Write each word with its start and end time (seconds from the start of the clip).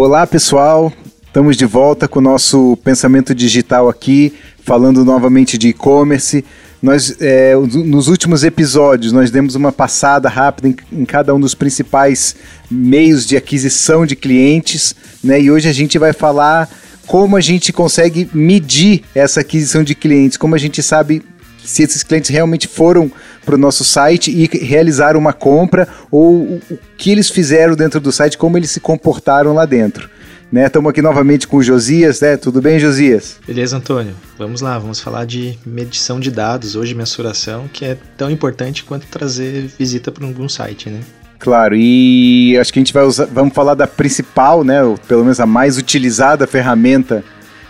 Olá, 0.00 0.24
pessoal. 0.28 0.92
Estamos 1.26 1.56
de 1.56 1.66
volta 1.66 2.06
com 2.06 2.20
o 2.20 2.22
nosso 2.22 2.78
pensamento 2.84 3.34
digital 3.34 3.88
aqui, 3.88 4.32
falando 4.62 5.04
novamente 5.04 5.58
de 5.58 5.70
e-commerce. 5.70 6.44
Nós, 6.80 7.16
é, 7.20 7.56
nos 7.56 8.06
últimos 8.06 8.44
episódios, 8.44 9.12
nós 9.12 9.32
demos 9.32 9.56
uma 9.56 9.72
passada 9.72 10.28
rápida 10.28 10.68
em, 10.68 11.00
em, 11.00 11.04
cada 11.04 11.34
um 11.34 11.40
dos 11.40 11.52
principais 11.52 12.36
meios 12.70 13.26
de 13.26 13.36
aquisição 13.36 14.06
de 14.06 14.14
clientes, 14.14 14.94
né? 15.22 15.42
E 15.42 15.50
hoje 15.50 15.68
a 15.68 15.72
gente 15.72 15.98
vai 15.98 16.12
falar 16.12 16.70
como 17.04 17.36
a 17.36 17.40
gente 17.40 17.72
consegue 17.72 18.30
medir 18.32 19.02
essa 19.16 19.40
aquisição 19.40 19.82
de 19.82 19.96
clientes, 19.96 20.36
como 20.36 20.54
a 20.54 20.58
gente 20.58 20.80
sabe 20.80 21.24
se 21.68 21.82
esses 21.82 22.02
clientes 22.02 22.30
realmente 22.30 22.66
foram 22.66 23.12
para 23.44 23.54
o 23.54 23.58
nosso 23.58 23.84
site 23.84 24.30
e 24.30 24.46
realizaram 24.64 25.20
uma 25.20 25.34
compra 25.34 25.86
ou 26.10 26.42
o, 26.44 26.60
que 26.96 27.10
eles 27.10 27.28
fizeram 27.28 27.76
dentro 27.76 28.00
do 28.00 28.10
site, 28.10 28.38
como 28.38 28.56
eles 28.56 28.70
se 28.70 28.80
comportaram 28.80 29.52
lá 29.52 29.66
dentro. 29.66 30.08
Estamos 30.50 30.86
né, 30.86 30.90
aqui 30.90 31.02
novamente 31.02 31.46
com 31.46 31.58
o 31.58 31.62
Josias, 31.62 32.22
né? 32.22 32.38
Tudo 32.38 32.62
bem, 32.62 32.78
Josias? 32.78 33.36
Beleza, 33.46 33.76
Antônio. 33.76 34.14
Vamos 34.38 34.62
lá, 34.62 34.78
vamos 34.78 34.98
falar 34.98 35.26
de 35.26 35.58
medição 35.66 36.18
de 36.18 36.30
dados, 36.30 36.74
hoje 36.74 36.94
mensuração, 36.94 37.68
que 37.70 37.84
é 37.84 37.98
tão 38.16 38.30
importante 38.30 38.82
quanto 38.82 39.06
trazer 39.08 39.70
visita 39.78 40.10
para 40.10 40.24
algum 40.24 40.48
site, 40.48 40.88
né? 40.88 41.00
Claro, 41.38 41.76
e 41.76 42.56
acho 42.58 42.72
que 42.72 42.78
a 42.78 42.82
gente 42.82 42.94
vai 42.94 43.04
usar, 43.04 43.26
vamos 43.26 43.52
falar 43.52 43.74
da 43.74 43.86
principal, 43.86 44.64
né, 44.64 44.82
ou 44.82 44.96
pelo 44.96 45.22
menos 45.22 45.38
a 45.38 45.46
mais 45.46 45.76
utilizada 45.76 46.46
ferramenta 46.46 47.22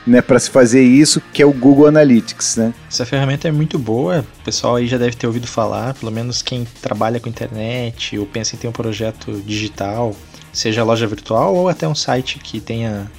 né, 0.09 0.23
para 0.23 0.39
se 0.39 0.51
fazer 0.51 0.83
isso, 0.83 1.21
que 1.33 1.43
é 1.43 1.47
o 1.47 1.53
Google 1.53 1.87
Analytics, 1.87 2.57
né? 2.57 2.75
Essa 2.91 3.05
ferramenta 3.05 3.47
é 3.47 3.53
muito 3.53 3.79
boa, 3.79 4.25
o 4.41 4.45
pessoal 4.45 4.77
aí 4.77 4.87
já 4.87 4.97
deve 4.97 5.15
ter 5.15 5.27
ouvido 5.27 5.47
falar, 5.47 5.95
pelo 5.95 6.11
menos 6.11 6.41
quem 6.41 6.67
trabalha 6.81 7.21
com 7.21 7.29
internet 7.29 8.19
ou 8.19 8.27
pensa 8.27 8.57
em 8.57 8.59
ter 8.59 8.69
um 8.69 8.73
projeto 8.73 9.33
digital, 9.45 10.15
seja 10.53 10.83
loja 10.83 11.07
virtual 11.07 11.55
ou 11.55 11.69
até 11.69 11.87
um 11.87 11.95
site 11.95 12.39
que 12.39 12.59
tenha 12.59 13.11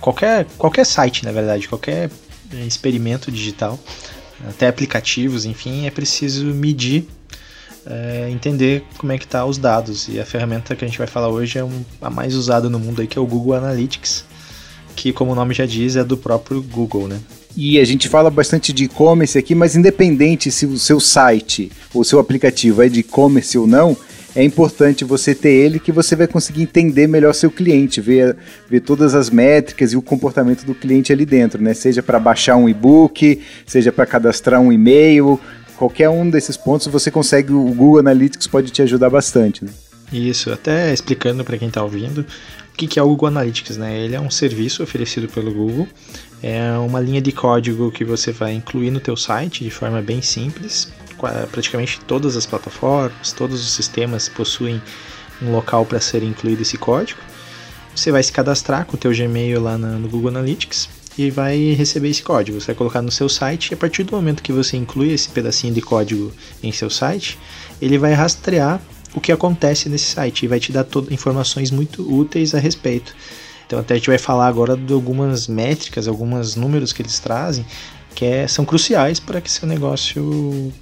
qualquer 0.00 0.46
qualquer 0.58 0.84
site, 0.84 1.24
na 1.24 1.32
verdade, 1.32 1.66
qualquer 1.66 2.10
experimento 2.66 3.32
digital, 3.32 3.78
até 4.48 4.68
aplicativos, 4.68 5.46
enfim, 5.46 5.86
é 5.86 5.90
preciso 5.90 6.44
medir 6.46 7.08
é, 7.86 8.28
entender 8.30 8.84
como 8.98 9.12
é 9.12 9.18
que 9.18 9.26
tá 9.26 9.44
os 9.44 9.58
dados. 9.58 10.08
E 10.08 10.20
a 10.20 10.24
ferramenta 10.24 10.74
que 10.74 10.84
a 10.84 10.88
gente 10.88 10.98
vai 10.98 11.06
falar 11.06 11.28
hoje 11.28 11.58
é 11.58 11.64
um, 11.64 11.84
a 12.00 12.10
mais 12.10 12.34
usada 12.34 12.68
no 12.68 12.78
mundo 12.78 13.00
aí, 13.00 13.06
que 13.06 13.18
é 13.18 13.20
o 13.20 13.26
Google 13.26 13.54
Analytics 13.54 14.24
que, 14.94 15.12
como 15.12 15.32
o 15.32 15.34
nome 15.34 15.54
já 15.54 15.66
diz, 15.66 15.96
é 15.96 16.04
do 16.04 16.16
próprio 16.16 16.62
Google, 16.62 17.08
né? 17.08 17.18
E 17.56 17.78
a 17.78 17.84
gente 17.84 18.08
fala 18.08 18.30
bastante 18.30 18.72
de 18.72 18.84
e-commerce 18.84 19.38
aqui, 19.38 19.54
mas 19.54 19.76
independente 19.76 20.50
se 20.50 20.66
o 20.66 20.76
seu 20.76 20.98
site 20.98 21.70
ou 21.92 22.02
seu 22.02 22.18
aplicativo 22.18 22.82
é 22.82 22.88
de 22.88 23.00
e-commerce 23.00 23.56
ou 23.56 23.66
não, 23.66 23.96
é 24.34 24.42
importante 24.42 25.04
você 25.04 25.34
ter 25.34 25.50
ele 25.50 25.78
que 25.78 25.92
você 25.92 26.16
vai 26.16 26.26
conseguir 26.26 26.62
entender 26.62 27.06
melhor 27.06 27.32
seu 27.32 27.50
cliente, 27.50 28.00
ver, 28.00 28.36
ver 28.68 28.80
todas 28.80 29.14
as 29.14 29.30
métricas 29.30 29.92
e 29.92 29.96
o 29.96 30.02
comportamento 30.02 30.64
do 30.64 30.74
cliente 30.74 31.12
ali 31.12 31.24
dentro, 31.24 31.62
né? 31.62 31.72
Seja 31.72 32.02
para 32.02 32.18
baixar 32.18 32.56
um 32.56 32.68
e-book, 32.68 33.40
seja 33.64 33.92
para 33.92 34.04
cadastrar 34.04 34.60
um 34.60 34.72
e-mail, 34.72 35.38
qualquer 35.76 36.08
um 36.08 36.28
desses 36.28 36.56
pontos 36.56 36.88
você 36.88 37.10
consegue, 37.10 37.52
o 37.52 37.62
Google 37.66 38.00
Analytics 38.00 38.48
pode 38.48 38.72
te 38.72 38.82
ajudar 38.82 39.10
bastante. 39.10 39.64
Né? 39.64 39.70
Isso, 40.12 40.50
até 40.50 40.92
explicando 40.92 41.44
para 41.44 41.56
quem 41.56 41.68
está 41.68 41.82
ouvindo, 41.82 42.26
o 42.74 42.76
que 42.76 42.98
é 42.98 43.02
o 43.02 43.06
Google 43.06 43.28
Analytics? 43.28 43.76
Né? 43.76 44.00
Ele 44.00 44.16
é 44.16 44.20
um 44.20 44.30
serviço 44.30 44.82
oferecido 44.82 45.28
pelo 45.28 45.54
Google, 45.54 45.86
é 46.42 46.72
uma 46.78 47.00
linha 47.00 47.22
de 47.22 47.30
código 47.30 47.92
que 47.92 48.04
você 48.04 48.32
vai 48.32 48.52
incluir 48.52 48.90
no 48.90 48.98
teu 48.98 49.16
site 49.16 49.62
de 49.62 49.70
forma 49.70 50.02
bem 50.02 50.20
simples. 50.20 50.92
Praticamente 51.50 52.00
todas 52.00 52.36
as 52.36 52.44
plataformas, 52.44 53.32
todos 53.32 53.60
os 53.64 53.72
sistemas 53.72 54.28
possuem 54.28 54.82
um 55.40 55.52
local 55.52 55.86
para 55.86 56.00
ser 56.00 56.22
incluído 56.22 56.62
esse 56.62 56.76
código. 56.76 57.20
Você 57.94 58.10
vai 58.10 58.22
se 58.22 58.32
cadastrar 58.32 58.84
com 58.84 58.96
o 58.96 58.98
teu 58.98 59.12
Gmail 59.12 59.62
lá 59.62 59.78
no 59.78 60.08
Google 60.08 60.28
Analytics 60.28 60.88
e 61.16 61.30
vai 61.30 61.72
receber 61.74 62.10
esse 62.10 62.22
código. 62.22 62.60
Você 62.60 62.66
vai 62.66 62.74
colocar 62.74 63.00
no 63.00 63.10
seu 63.10 63.28
site 63.28 63.70
e 63.70 63.74
a 63.74 63.76
partir 63.76 64.02
do 64.02 64.16
momento 64.16 64.42
que 64.42 64.52
você 64.52 64.76
inclui 64.76 65.12
esse 65.12 65.28
pedacinho 65.28 65.72
de 65.72 65.80
código 65.80 66.32
em 66.62 66.72
seu 66.72 66.90
site, 66.90 67.38
ele 67.80 67.96
vai 67.96 68.12
rastrear 68.12 68.82
o 69.14 69.20
que 69.20 69.32
acontece 69.32 69.88
nesse 69.88 70.06
site 70.06 70.44
e 70.44 70.48
vai 70.48 70.58
te 70.58 70.72
dar 70.72 70.84
todas 70.84 71.12
informações 71.12 71.70
muito 71.70 72.02
úteis 72.02 72.54
a 72.54 72.58
respeito. 72.58 73.14
Então 73.66 73.78
até 73.78 73.94
a 73.94 73.96
gente 73.96 74.08
vai 74.08 74.18
falar 74.18 74.46
agora 74.46 74.76
de 74.76 74.92
algumas 74.92 75.48
métricas, 75.48 76.06
alguns 76.06 76.56
números 76.56 76.92
que 76.92 77.02
eles 77.02 77.18
trazem 77.18 77.64
que 78.14 78.24
é, 78.24 78.46
são 78.46 78.64
cruciais 78.64 79.18
para 79.18 79.40
que 79.40 79.50
seu 79.50 79.66
negócio 79.66 80.72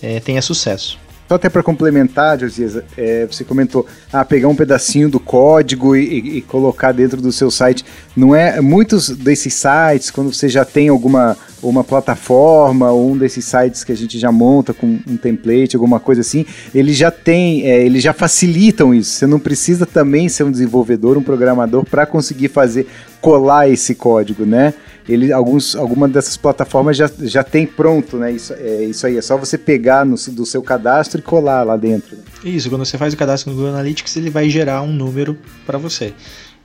é, 0.00 0.18
tenha 0.20 0.40
sucesso. 0.40 0.98
Só 1.32 1.36
até 1.36 1.48
para 1.48 1.62
complementar, 1.62 2.38
Josias, 2.38 2.82
é, 2.94 3.24
você 3.24 3.42
comentou, 3.42 3.86
ah, 4.12 4.22
pegar 4.22 4.48
um 4.48 4.54
pedacinho 4.54 5.08
do 5.08 5.18
código 5.18 5.96
e, 5.96 6.04
e, 6.04 6.36
e, 6.36 6.42
colocar 6.42 6.92
dentro 6.92 7.22
do 7.22 7.32
seu 7.32 7.50
site. 7.50 7.86
Não 8.14 8.36
é 8.36 8.60
muitos 8.60 9.08
desses 9.08 9.54
sites, 9.54 10.10
quando 10.10 10.30
você 10.30 10.46
já 10.46 10.62
tem 10.62 10.90
alguma 10.90 11.34
uma 11.62 11.84
plataforma 11.84 12.90
ou 12.90 13.12
um 13.12 13.16
desses 13.16 13.44
sites 13.44 13.84
que 13.84 13.92
a 13.92 13.96
gente 13.96 14.18
já 14.18 14.32
monta 14.32 14.74
com 14.74 14.98
um 15.08 15.16
template, 15.16 15.76
alguma 15.76 16.00
coisa 16.00 16.20
assim, 16.20 16.44
eles 16.74 16.96
já 16.96 17.10
tem, 17.10 17.62
é, 17.62 17.84
eles 17.84 18.02
já 18.02 18.12
facilitam 18.12 18.92
isso. 18.92 19.12
Você 19.12 19.26
não 19.26 19.38
precisa 19.38 19.86
também 19.86 20.28
ser 20.28 20.42
um 20.42 20.50
desenvolvedor, 20.50 21.16
um 21.16 21.22
programador 21.22 21.84
para 21.84 22.04
conseguir 22.04 22.48
fazer 22.48 22.86
colar 23.22 23.70
esse 23.70 23.94
código, 23.94 24.44
né? 24.44 24.74
ele, 25.08 25.32
alguns, 25.32 25.74
alguma 25.74 26.08
dessas 26.08 26.36
plataformas 26.36 26.96
já, 26.96 27.10
já 27.22 27.42
tem 27.42 27.66
pronto, 27.66 28.16
né? 28.16 28.32
Isso, 28.32 28.52
é, 28.54 28.84
isso 28.84 29.06
aí, 29.06 29.16
é 29.16 29.22
só 29.22 29.36
você 29.36 29.58
pegar 29.58 30.04
no, 30.04 30.16
do 30.28 30.46
seu 30.46 30.62
cadastro 30.62 31.20
e 31.20 31.22
colar 31.22 31.64
lá 31.64 31.76
dentro. 31.76 32.16
Né? 32.16 32.22
Isso, 32.44 32.68
quando 32.68 32.84
você 32.84 32.96
faz 32.96 33.12
o 33.12 33.16
cadastro 33.16 33.50
no 33.50 33.56
Google 33.56 33.72
Analytics, 33.72 34.16
ele 34.16 34.30
vai 34.30 34.48
gerar 34.48 34.82
um 34.82 34.92
número 34.92 35.36
para 35.66 35.78
você. 35.78 36.14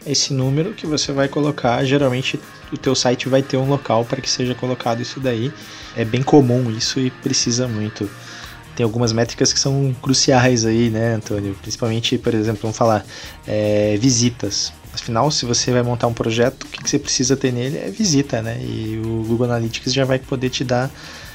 Esse 0.06 0.34
número 0.34 0.74
que 0.74 0.86
você 0.86 1.12
vai 1.12 1.28
colocar, 1.28 1.84
geralmente 1.84 2.40
o 2.72 2.78
teu 2.78 2.96
site 2.96 3.28
vai 3.28 3.42
ter 3.42 3.58
um 3.58 3.68
local 3.68 4.06
para 4.06 4.22
que 4.22 4.30
seja 4.30 4.54
colocado 4.54 5.02
isso 5.02 5.20
daí. 5.20 5.52
É 5.96 6.06
bem 6.06 6.22
comum 6.22 6.70
isso 6.70 7.00
e 7.00 7.10
precisa 7.10 7.68
muito. 7.68 8.10
Tem 8.76 8.84
algumas 8.84 9.12
métricas 9.12 9.52
que 9.52 9.60
são 9.60 9.96
cruciais 10.00 10.64
aí, 10.64 10.92
né, 10.92 11.16
Antônio? 11.16 11.58
Principalmente, 11.62 12.16
por 12.20 12.34
exemplo, 12.36 12.62
vamos 12.62 12.78
falar 12.78 13.04
é, 13.48 13.98
visitas. 14.00 14.72
Afinal, 15.02 15.30
se 15.32 15.46
você 15.46 15.72
vai 15.72 15.84
montar 15.84 16.08
um 16.08 16.14
projeto, 16.14 16.64
o 16.64 16.68
que 16.68 16.90
você 16.90 17.00
precisa 17.00 17.38
ter 17.38 17.52
nele 17.52 17.78
é 17.78 17.90
visita, 17.90 18.42
né? 18.42 18.60
E 18.62 19.02
o 19.04 19.24
Google 19.24 19.46
Analytics 19.46 19.94
já 19.94 20.04
vai 20.04 20.20
poder 20.20 20.50
te 20.50 20.64
dar 20.64 20.92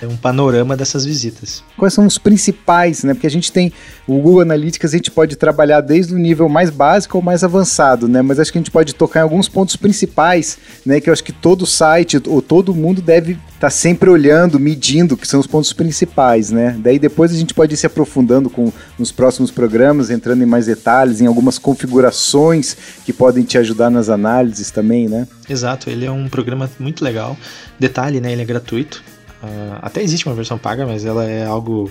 um 0.09 0.17
panorama 0.17 0.77
dessas 0.77 1.05
visitas. 1.05 1.63
Quais 1.77 1.95
são 1.95 2.07
os 2.07 2.19
principais, 2.19 3.05
né? 3.05 3.15
Porque 3.15 3.27
a 3.27 3.31
gente 3.31 3.53
tem 3.53 3.73
o 4.07 4.15
Google 4.15 4.41
Analytics, 4.41 4.93
a 4.93 4.97
gente 4.97 5.11
pode 5.11 5.37
trabalhar 5.37 5.81
desde 5.81 6.15
o 6.15 6.19
nível 6.19 6.49
mais 6.49 6.71
básico 6.71 7.17
ao 7.17 7.23
mais 7.23 7.45
avançado, 7.45 8.09
né? 8.09 8.23
Mas 8.23 8.39
acho 8.39 8.53
que 8.53 8.59
a 8.59 8.61
gente 8.61 8.71
pode 8.71 8.95
tocar 8.95 9.21
em 9.21 9.23
alguns 9.23 9.49
pontos 9.49 9.77
principais, 9.77 10.59
né? 10.85 11.01
Que 11.01 11.09
eu 11.09 11.13
acho 11.13 11.25
que 11.25 11.33
todo 11.33 11.67
site 11.67 12.21
ou 12.27 12.43
todo 12.43 12.75
mundo 12.75 13.01
deve 13.01 13.33
estar 13.33 13.61
tá 13.61 13.71
sempre 13.71 14.11
olhando, 14.11 14.59
medindo, 14.59 15.17
que 15.17 15.27
são 15.27 15.41
os 15.41 15.47
pontos 15.47 15.73
principais, 15.73 16.51
né? 16.51 16.77
Daí 16.79 16.99
depois 16.99 17.33
a 17.33 17.37
gente 17.37 17.55
pode 17.55 17.75
ir 17.75 17.77
se 17.77 17.87
aprofundando 17.87 18.51
com 18.51 18.73
nos 18.99 19.13
próximos 19.13 19.51
programas, 19.51 20.11
entrando 20.11 20.43
em 20.43 20.47
mais 20.47 20.67
detalhes, 20.67 21.21
em 21.21 21.27
algumas 21.27 21.59
configurações 21.59 22.77
que 23.05 23.13
podem 23.13 23.45
te 23.45 23.59
ajudar 23.59 23.91
nas 23.91 24.09
análises 24.09 24.71
também, 24.71 25.09
né? 25.09 25.27
Exato, 25.49 25.91
ele 25.91 26.05
é 26.05 26.11
um 26.11 26.29
programa 26.29 26.71
muito 26.79 27.05
legal. 27.05 27.37
Detalhe, 27.79 28.21
né? 28.21 28.33
Ele 28.33 28.43
é 28.43 28.45
gratuito. 28.45 29.03
Uh, 29.43 29.79
até 29.83 30.03
existe 30.03 30.27
uma 30.27 30.35
versão 30.35 30.57
paga, 30.57 30.87
mas 30.87 31.05
ela 31.05 31.25
é 31.25 31.45
algo 31.45 31.91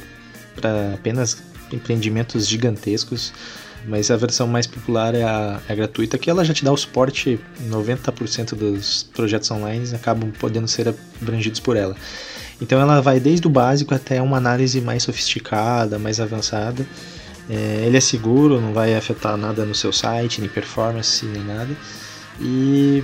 para 0.56 0.94
apenas 0.94 1.44
empreendimentos 1.72 2.48
gigantescos. 2.48 3.34
Mas 3.86 4.12
a 4.12 4.16
versão 4.16 4.48
mais 4.48 4.68
popular 4.68 5.16
é 5.16 5.24
a, 5.24 5.60
é 5.68 5.74
a, 5.74 5.76
gratuita, 5.76 6.18
que 6.18 6.30
ela 6.30 6.46
já 6.46 6.54
te 6.54 6.64
dá 6.64 6.72
o 6.72 6.78
suporte. 6.78 7.40
90% 7.68 8.54
dos 8.54 9.04
projetos 9.12 9.50
online 9.50 9.84
acabam 9.96 10.32
podendo 10.40 10.68
ser 10.68 10.94
abrangidos 11.20 11.60
por 11.60 11.76
ela. 11.76 11.96
Então 12.62 12.80
ela 12.80 13.02
vai 13.02 13.20
desde 13.20 13.48
o 13.48 13.50
básico 13.50 13.96
até 13.96 14.22
uma 14.22 14.38
análise 14.38 14.80
mais 14.80 15.02
sofisticada, 15.04 15.98
mais 15.98 16.20
avançada. 16.20 16.86
É, 17.50 17.84
ele 17.88 17.98
é 17.98 18.00
seguro, 18.00 18.62
não 18.62 18.72
vai 18.72 18.96
afetar 18.96 19.36
nada 19.36 19.66
no 19.66 19.74
seu 19.74 19.92
site, 19.92 20.40
nem 20.40 20.50
performance, 20.50 21.26
nem 21.26 21.44
nada. 21.44 21.76
E 22.40 23.04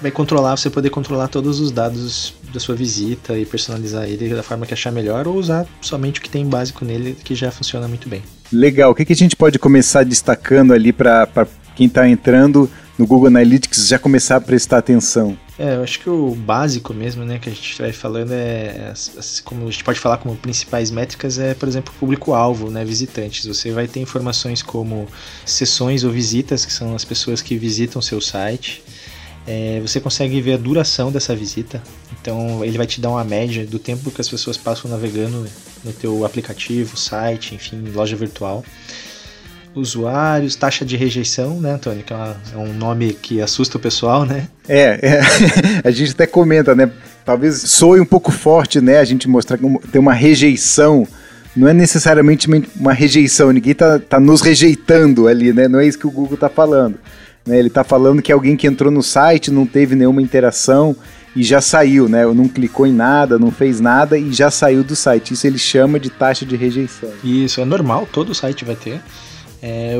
vai 0.00 0.10
controlar, 0.10 0.56
você 0.56 0.70
poder 0.70 0.90
controlar 0.90 1.28
todos 1.28 1.60
os 1.60 1.70
dados 1.70 2.34
da 2.52 2.60
sua 2.60 2.74
visita 2.74 3.38
e 3.38 3.44
personalizar 3.44 4.04
ele 4.04 4.28
da 4.30 4.42
forma 4.42 4.66
que 4.66 4.72
achar 4.72 4.90
melhor 4.90 5.26
ou 5.26 5.36
usar 5.36 5.66
somente 5.80 6.20
o 6.20 6.22
que 6.22 6.30
tem 6.30 6.46
básico 6.46 6.84
nele 6.84 7.16
que 7.22 7.34
já 7.34 7.50
funciona 7.50 7.86
muito 7.88 8.08
bem. 8.08 8.22
Legal. 8.52 8.90
O 8.90 8.94
que, 8.94 9.04
que 9.04 9.12
a 9.12 9.16
gente 9.16 9.36
pode 9.36 9.58
começar 9.58 10.04
destacando 10.04 10.72
ali 10.72 10.92
para 10.92 11.46
quem 11.76 11.86
está 11.86 12.08
entrando 12.08 12.70
no 12.98 13.06
Google 13.06 13.28
Analytics 13.28 13.86
já 13.86 13.98
começar 13.98 14.36
a 14.36 14.40
prestar 14.40 14.78
atenção? 14.78 15.36
É, 15.58 15.74
eu 15.74 15.82
acho 15.82 15.98
que 15.98 16.08
o 16.08 16.36
básico 16.36 16.94
mesmo, 16.94 17.24
né, 17.24 17.40
que 17.40 17.48
a 17.48 17.52
gente 17.52 17.82
vai 17.82 17.92
falando 17.92 18.30
é, 18.30 18.92
como 19.44 19.66
a 19.66 19.70
gente 19.70 19.82
pode 19.82 19.98
falar 19.98 20.18
como 20.18 20.36
principais 20.36 20.88
métricas 20.90 21.36
é, 21.36 21.52
por 21.52 21.68
exemplo, 21.68 21.92
público-alvo, 21.98 22.70
né, 22.70 22.84
visitantes. 22.84 23.44
Você 23.44 23.72
vai 23.72 23.88
ter 23.88 23.98
informações 23.98 24.62
como 24.62 25.08
sessões 25.44 26.04
ou 26.04 26.12
visitas, 26.12 26.64
que 26.64 26.72
são 26.72 26.94
as 26.94 27.04
pessoas 27.04 27.42
que 27.42 27.56
visitam 27.56 28.00
seu 28.00 28.20
site. 28.20 28.84
É, 29.50 29.80
você 29.80 29.98
consegue 29.98 30.38
ver 30.42 30.52
a 30.52 30.56
duração 30.58 31.10
dessa 31.10 31.34
visita. 31.34 31.82
Então 32.20 32.62
ele 32.62 32.76
vai 32.76 32.86
te 32.86 33.00
dar 33.00 33.08
uma 33.08 33.24
média 33.24 33.64
do 33.64 33.78
tempo 33.78 34.10
que 34.10 34.20
as 34.20 34.28
pessoas 34.28 34.58
passam 34.58 34.90
navegando 34.90 35.46
no 35.82 35.92
teu 35.92 36.26
aplicativo, 36.26 36.98
site, 36.98 37.54
enfim, 37.54 37.82
loja 37.94 38.14
virtual. 38.14 38.62
usuários, 39.74 40.54
taxa 40.54 40.84
de 40.84 40.98
rejeição, 40.98 41.60
né, 41.62 41.72
Antônio? 41.72 42.04
Que 42.04 42.12
é, 42.12 42.16
uma, 42.16 42.36
é 42.52 42.56
um 42.58 42.74
nome 42.74 43.14
que 43.14 43.40
assusta 43.40 43.78
o 43.78 43.80
pessoal, 43.80 44.26
né? 44.26 44.48
É, 44.68 44.98
é 45.02 45.20
a 45.88 45.90
gente 45.90 46.12
até 46.12 46.26
comenta, 46.26 46.74
né? 46.74 46.90
Talvez 47.24 47.62
soe 47.62 48.00
um 48.00 48.06
pouco 48.06 48.30
forte, 48.30 48.82
né? 48.82 48.98
A 48.98 49.04
gente 49.04 49.26
mostrar 49.26 49.56
que 49.56 49.64
tem 49.90 49.98
uma 49.98 50.12
rejeição 50.12 51.08
não 51.56 51.66
é 51.66 51.72
necessariamente 51.72 52.46
uma 52.76 52.92
rejeição, 52.92 53.50
ninguém 53.50 53.74
tá, 53.74 53.98
tá 53.98 54.20
nos 54.20 54.42
rejeitando 54.42 55.26
ali, 55.26 55.52
né? 55.54 55.66
Não 55.66 55.80
é 55.80 55.86
isso 55.86 55.98
que 55.98 56.06
o 56.06 56.10
Google 56.10 56.36
tá 56.36 56.48
falando. 56.48 56.98
Né? 57.48 57.58
Ele 57.58 57.68
está 57.68 57.82
falando 57.82 58.20
que 58.20 58.30
alguém 58.30 58.56
que 58.56 58.66
entrou 58.66 58.92
no 58.92 59.02
site 59.02 59.50
não 59.50 59.66
teve 59.66 59.96
nenhuma 59.96 60.20
interação 60.20 60.94
e 61.34 61.42
já 61.42 61.60
saiu, 61.60 62.08
né? 62.08 62.26
Não 62.26 62.46
clicou 62.46 62.86
em 62.86 62.92
nada, 62.92 63.38
não 63.38 63.50
fez 63.50 63.80
nada 63.80 64.18
e 64.18 64.32
já 64.32 64.50
saiu 64.50 64.84
do 64.84 64.94
site. 64.94 65.32
Isso 65.32 65.46
ele 65.46 65.58
chama 65.58 65.98
de 65.98 66.10
taxa 66.10 66.44
de 66.44 66.56
rejeição. 66.56 67.10
Isso, 67.24 67.60
é 67.60 67.64
normal, 67.64 68.06
todo 68.12 68.34
site 68.34 68.64
vai 68.64 68.76
ter. 68.76 69.00
É, 69.60 69.96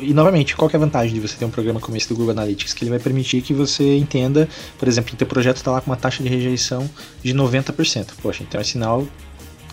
e 0.00 0.14
novamente, 0.14 0.54
qual 0.54 0.70
é 0.72 0.76
a 0.76 0.78
vantagem 0.78 1.14
de 1.14 1.20
você 1.20 1.36
ter 1.36 1.44
um 1.44 1.50
programa 1.50 1.80
como 1.80 1.96
esse 1.96 2.08
do 2.08 2.14
Google 2.14 2.30
Analytics? 2.32 2.72
Que 2.74 2.84
ele 2.84 2.90
vai 2.90 2.98
permitir 3.00 3.40
que 3.40 3.52
você 3.52 3.96
entenda, 3.96 4.48
por 4.78 4.86
exemplo, 4.86 5.10
que 5.10 5.16
teu 5.16 5.26
projeto 5.26 5.56
está 5.56 5.70
lá 5.70 5.80
com 5.80 5.90
uma 5.90 5.96
taxa 5.96 6.22
de 6.22 6.28
rejeição 6.28 6.88
de 7.22 7.34
90%. 7.34 8.08
Poxa, 8.22 8.42
então 8.42 8.60
é 8.60 8.64
sinal 8.64 9.06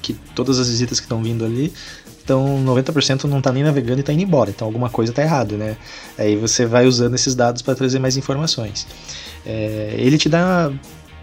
que 0.02 0.14
todas 0.34 0.60
as 0.60 0.70
visitas 0.70 1.00
que 1.00 1.06
estão 1.06 1.22
vindo 1.22 1.44
ali 1.44 1.74
então 2.28 2.62
90% 2.66 3.24
não 3.24 3.38
está 3.38 3.54
nem 3.54 3.64
navegando 3.64 4.00
e 4.00 4.02
está 4.02 4.12
indo 4.12 4.22
embora. 4.24 4.50
Então 4.50 4.68
alguma 4.68 4.90
coisa 4.90 5.14
está 5.14 5.22
errado, 5.22 5.56
né? 5.56 5.78
Aí 6.18 6.36
você 6.36 6.66
vai 6.66 6.86
usando 6.86 7.16
esses 7.16 7.34
dados 7.34 7.62
para 7.62 7.74
trazer 7.74 8.00
mais 8.00 8.18
informações. 8.18 8.86
É, 9.46 9.96
ele 9.98 10.18
te 10.18 10.28
dá 10.28 10.70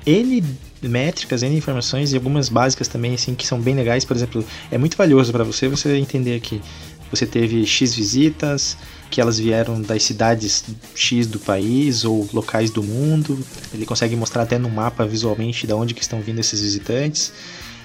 N 0.06 0.42
métricas, 0.80 1.42
N 1.42 1.54
informações 1.54 2.14
e 2.14 2.16
algumas 2.16 2.48
básicas 2.48 2.88
também, 2.88 3.14
assim, 3.14 3.34
que 3.34 3.46
são 3.46 3.60
bem 3.60 3.74
legais. 3.74 4.02
Por 4.06 4.16
exemplo, 4.16 4.42
é 4.70 4.78
muito 4.78 4.96
valioso 4.96 5.30
para 5.30 5.44
você 5.44 5.68
você 5.68 5.94
entender 5.98 6.40
que 6.40 6.62
você 7.10 7.26
teve 7.26 7.66
X 7.66 7.94
visitas, 7.94 8.78
que 9.10 9.20
elas 9.20 9.38
vieram 9.38 9.82
das 9.82 10.02
cidades 10.04 10.64
X 10.94 11.26
do 11.26 11.38
país 11.38 12.02
ou 12.06 12.26
locais 12.32 12.70
do 12.70 12.82
mundo. 12.82 13.38
Ele 13.74 13.84
consegue 13.84 14.16
mostrar 14.16 14.42
até 14.42 14.58
no 14.58 14.70
mapa 14.70 15.04
visualmente 15.04 15.66
de 15.66 15.72
onde 15.74 15.92
que 15.92 16.00
estão 16.00 16.22
vindo 16.22 16.38
esses 16.38 16.62
visitantes. 16.62 17.30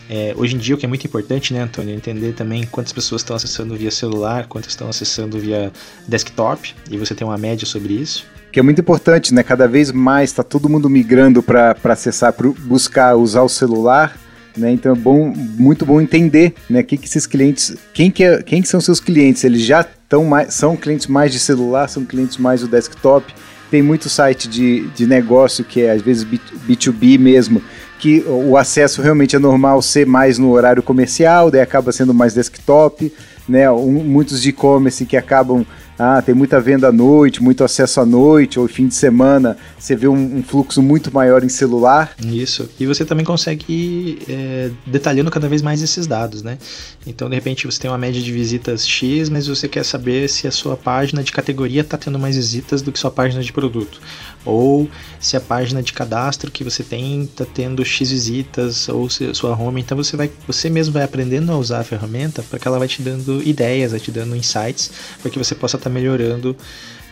É, 0.09 0.33
hoje 0.35 0.55
em 0.55 0.57
dia, 0.57 0.73
o 0.73 0.77
que 0.77 0.85
é 0.85 0.89
muito 0.89 1.05
importante, 1.05 1.53
né, 1.53 1.61
Antônio, 1.61 1.93
é 1.93 1.95
entender 1.95 2.33
também 2.33 2.63
quantas 2.65 2.91
pessoas 2.91 3.21
estão 3.21 3.35
acessando 3.35 3.75
via 3.75 3.91
celular, 3.91 4.47
quantas 4.47 4.71
estão 4.71 4.89
acessando 4.89 5.37
via 5.37 5.71
desktop, 6.07 6.73
e 6.89 6.97
você 6.97 7.13
tem 7.13 7.27
uma 7.27 7.37
média 7.37 7.67
sobre 7.67 7.93
isso. 7.93 8.25
Que 8.51 8.59
é 8.59 8.63
muito 8.63 8.81
importante, 8.81 9.31
né? 9.31 9.43
Cada 9.43 9.67
vez 9.67 9.91
mais 9.91 10.31
está 10.31 10.41
todo 10.41 10.67
mundo 10.67 10.89
migrando 10.89 11.43
para 11.43 11.75
acessar, 11.83 12.33
para 12.33 12.49
buscar 12.49 13.15
usar 13.15 13.43
o 13.43 13.49
celular. 13.49 14.17
Né? 14.57 14.71
Então 14.71 14.91
é 14.91 14.95
bom, 14.95 15.31
muito 15.35 15.85
bom 15.85 16.01
entender, 16.01 16.55
né? 16.67 16.81
Que, 16.81 16.97
que 16.97 17.05
esses 17.05 17.27
clientes, 17.27 17.77
quem 17.93 18.09
que, 18.09 18.23
é, 18.23 18.41
quem 18.41 18.63
que 18.63 18.67
são 18.67 18.81
seus 18.81 18.99
clientes? 18.99 19.43
Eles 19.43 19.61
já 19.61 19.81
estão 19.81 20.25
mais, 20.25 20.55
são 20.55 20.75
clientes 20.75 21.05
mais 21.05 21.31
de 21.31 21.39
celular, 21.39 21.87
são 21.87 22.03
clientes 22.03 22.37
mais 22.37 22.61
do 22.61 22.67
desktop. 22.67 23.31
Tem 23.69 23.81
muito 23.81 24.09
site 24.09 24.47
de, 24.47 24.87
de 24.89 25.05
negócio 25.05 25.63
que 25.63 25.81
é 25.81 25.91
às 25.91 26.01
vezes 26.01 26.25
B2B 26.25 27.19
mesmo, 27.19 27.61
que 27.99 28.23
o 28.27 28.55
acesso 28.57 29.01
realmente 29.01 29.35
é 29.35 29.39
normal 29.39 29.81
ser 29.81 30.07
mais 30.07 30.37
no 30.37 30.51
horário 30.51 30.81
comercial, 30.81 31.51
daí 31.51 31.61
acaba 31.61 31.91
sendo 31.91 32.13
mais 32.13 32.33
desktop, 32.33 33.11
né? 33.47 33.69
Um, 33.69 34.03
muitos 34.03 34.41
de 34.41 34.49
e-commerce 34.49 35.05
que 35.05 35.17
acabam 35.17 35.65
ah, 35.99 36.21
tem 36.21 36.33
muita 36.33 36.61
venda 36.61 36.87
à 36.87 36.91
noite, 36.93 37.43
muito 37.43 37.61
acesso 37.61 37.99
à 37.99 38.05
noite 38.05 38.57
ou 38.57 38.69
fim 38.69 38.87
de 38.87 38.95
semana, 38.95 39.57
você 39.77 39.97
vê 39.97 40.07
um, 40.07 40.37
um 40.37 40.41
fluxo 40.41 40.81
muito 40.81 41.13
maior 41.13 41.43
em 41.43 41.49
celular. 41.49 42.15
Isso. 42.25 42.69
E 42.79 42.85
você 42.85 43.03
também 43.03 43.25
consegue 43.25 44.17
é, 44.29 44.71
detalhando 44.87 45.29
cada 45.29 45.49
vez 45.49 45.61
mais 45.61 45.81
esses 45.81 46.07
dados, 46.07 46.41
né? 46.41 46.57
Então, 47.05 47.29
de 47.29 47.35
repente, 47.35 47.65
você 47.65 47.81
tem 47.81 47.91
uma 47.91 47.97
média 47.97 48.21
de 48.21 48.31
visitas 48.31 48.87
X, 48.87 49.27
mas 49.27 49.47
você 49.47 49.67
quer 49.67 49.83
saber 49.83 50.29
se 50.29 50.47
a 50.47 50.51
sua 50.51 50.77
página 50.77 51.21
de 51.21 51.33
categoria 51.33 51.81
está 51.81 51.97
tendo 51.97 52.17
mais 52.17 52.37
visitas 52.37 52.81
do 52.81 52.93
que 52.93 52.99
sua 52.99 53.11
página 53.11 53.43
de 53.43 53.51
produto. 53.51 53.99
Ou 54.45 54.89
se 55.19 55.35
a 55.35 55.41
página 55.41 55.83
de 55.83 55.91
cadastro 55.91 56.49
que 56.49 56.63
você 56.63 56.81
tem 56.81 57.23
está 57.23 57.43
tendo 57.45 57.83
X 57.83 58.09
visitas, 58.09 58.87
ou 58.87 59.09
se 59.09 59.25
a 59.25 59.33
sua 59.33 59.53
home. 59.53 59.81
Então, 59.81 59.97
você, 59.97 60.15
vai, 60.15 60.31
você 60.47 60.69
mesmo 60.69 60.93
vai 60.93 61.03
aprendendo 61.03 61.51
a 61.51 61.57
usar 61.57 61.79
a 61.79 61.83
ferramenta 61.83 62.41
para 62.41 62.57
que 62.57 62.65
ela 62.65 62.79
vai 62.79 62.87
te 62.87 63.01
dando 63.01 63.43
ideias, 63.43 63.91
vai 63.91 63.99
te 63.99 64.11
dando 64.11 64.33
insights, 64.33 64.91
para 65.21 65.29
que 65.29 65.37
você 65.37 65.53
possa 65.53 65.75
estar 65.75 65.88
tá 65.89 65.93
melhorando 65.93 66.55